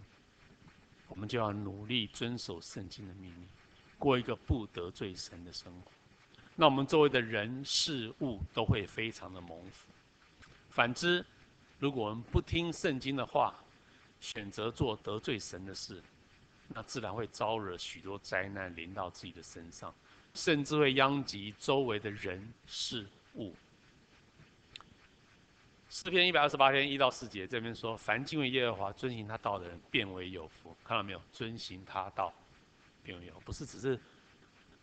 [1.08, 3.48] 我们就要努力遵守圣经的命令，
[3.98, 5.90] 过一个不得罪神的生活。
[6.54, 9.90] 那我们周围的人事物都会非常的蒙福。
[10.70, 11.24] 反之，
[11.78, 13.54] 如果我们不听圣经的话，
[14.20, 16.02] 选择做得罪神的事，
[16.68, 19.94] 那自然会招惹许多灾难临到自己的身上，
[20.34, 23.54] 甚至会殃及周围的人事物。
[25.88, 30.76] 诗篇一百二十八篇一到四节，这边说：凡敬畏耶和华、遵行他道的人，便为有福。
[30.84, 31.20] 看到没有？
[31.32, 32.32] 遵行他道，
[33.02, 33.98] 变为有，不是只是，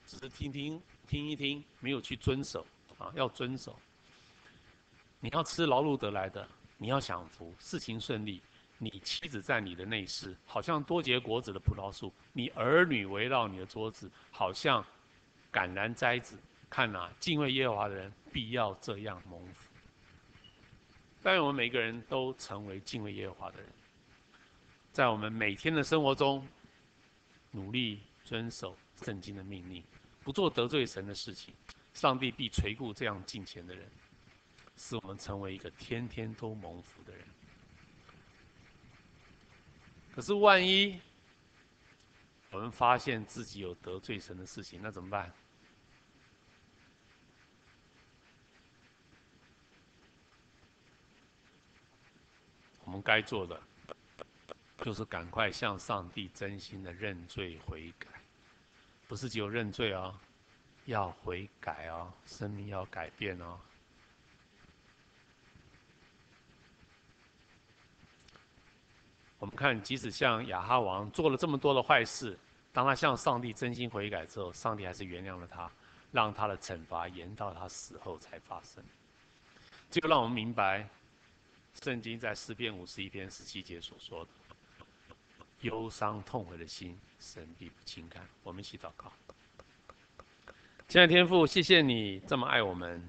[0.08, 2.66] 只是听听听一听，没有去遵守
[2.98, 3.12] 啊！
[3.16, 3.78] 要遵守。
[5.20, 6.48] 你要吃劳碌得来的，
[6.78, 8.42] 你要享福，事情顺利。
[8.80, 14.86] 你妻子在你的内室，好像多结果子的葡萄树；你儿女围绕你的桌子，好像
[15.52, 16.38] 橄榄栽子。
[16.70, 19.70] 看哪，敬畏耶和华的人，必要这样蒙福。
[21.22, 23.70] 但愿我们每个人都成为敬畏耶和华的人，
[24.92, 26.46] 在我们每天的生活中，
[27.52, 29.82] 努力遵守圣经的命令，
[30.24, 31.54] 不做得罪神的事情，
[31.94, 33.88] 上帝必垂顾这样敬虔的人，
[34.78, 37.26] 使我们成为一个天天都蒙福的人。
[40.12, 41.00] 可是万一
[42.52, 45.34] 我们发现自己有得罪神的事情，那怎么办？
[52.86, 53.60] 我们该做的，
[54.78, 58.08] 就是赶快向上帝真心的认罪悔改，
[59.08, 60.16] 不是只有认罪哦，
[60.86, 63.60] 要悔改哦，生命要改变哦。
[69.44, 72.40] 我们看，即使像亚哈王做了这么多的坏事，
[72.72, 75.70] 当他向上帝真心悔改之后，上帝还是原谅了他，
[76.14, 78.82] 让他的惩罚延到他死后才发生。
[79.90, 80.88] 这个让我们明白。
[81.84, 84.32] 圣经在诗篇五十一篇十七节所说的
[85.60, 89.12] ：“忧伤痛悔的心，神必不轻看。”我们一起祷告。
[90.88, 93.06] 亲爱的天父，谢谢你这么爱我们，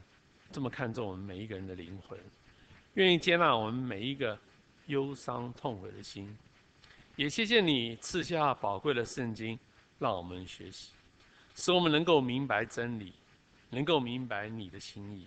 [0.50, 2.18] 这么看重我们每一个人的灵魂，
[2.94, 4.36] 愿意接纳我们每一个
[4.86, 6.36] 忧伤痛悔的心。
[7.16, 9.58] 也谢谢你赐下宝贵的圣经，
[9.98, 10.90] 让我们学习，
[11.54, 13.12] 使我们能够明白真理，
[13.70, 15.26] 能够明白你的心意。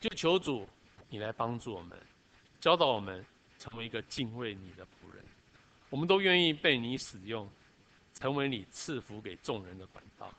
[0.00, 0.68] 就求主，
[1.08, 1.96] 你来帮助我们。
[2.60, 3.24] 教导我们
[3.58, 5.24] 成为一个敬畏你的仆人，
[5.90, 7.48] 我们都愿意被你使用，
[8.14, 10.32] 成为你赐福给众人的管道。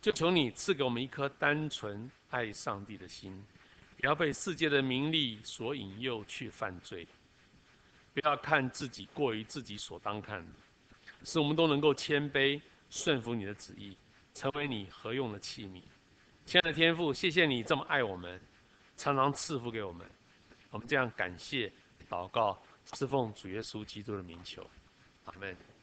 [0.00, 3.42] 就求你赐给我们一颗单纯爱上帝的心，
[3.96, 7.06] 不要被世界的名利所引诱去犯罪，
[8.14, 10.52] 不要看自己过于自己所当看的，
[11.24, 13.98] 使我们都能够谦卑顺服你的旨意，
[14.32, 15.82] 成为你合用的器皿。
[16.46, 18.40] 亲爱的天父，谢谢你这么爱我们，
[18.96, 20.08] 常常赐福给我们。
[20.70, 21.72] 我们这样感谢、
[22.08, 22.62] 祷告、
[22.94, 24.64] 侍奉主耶稣基督的名求，
[25.24, 25.73] 阿门。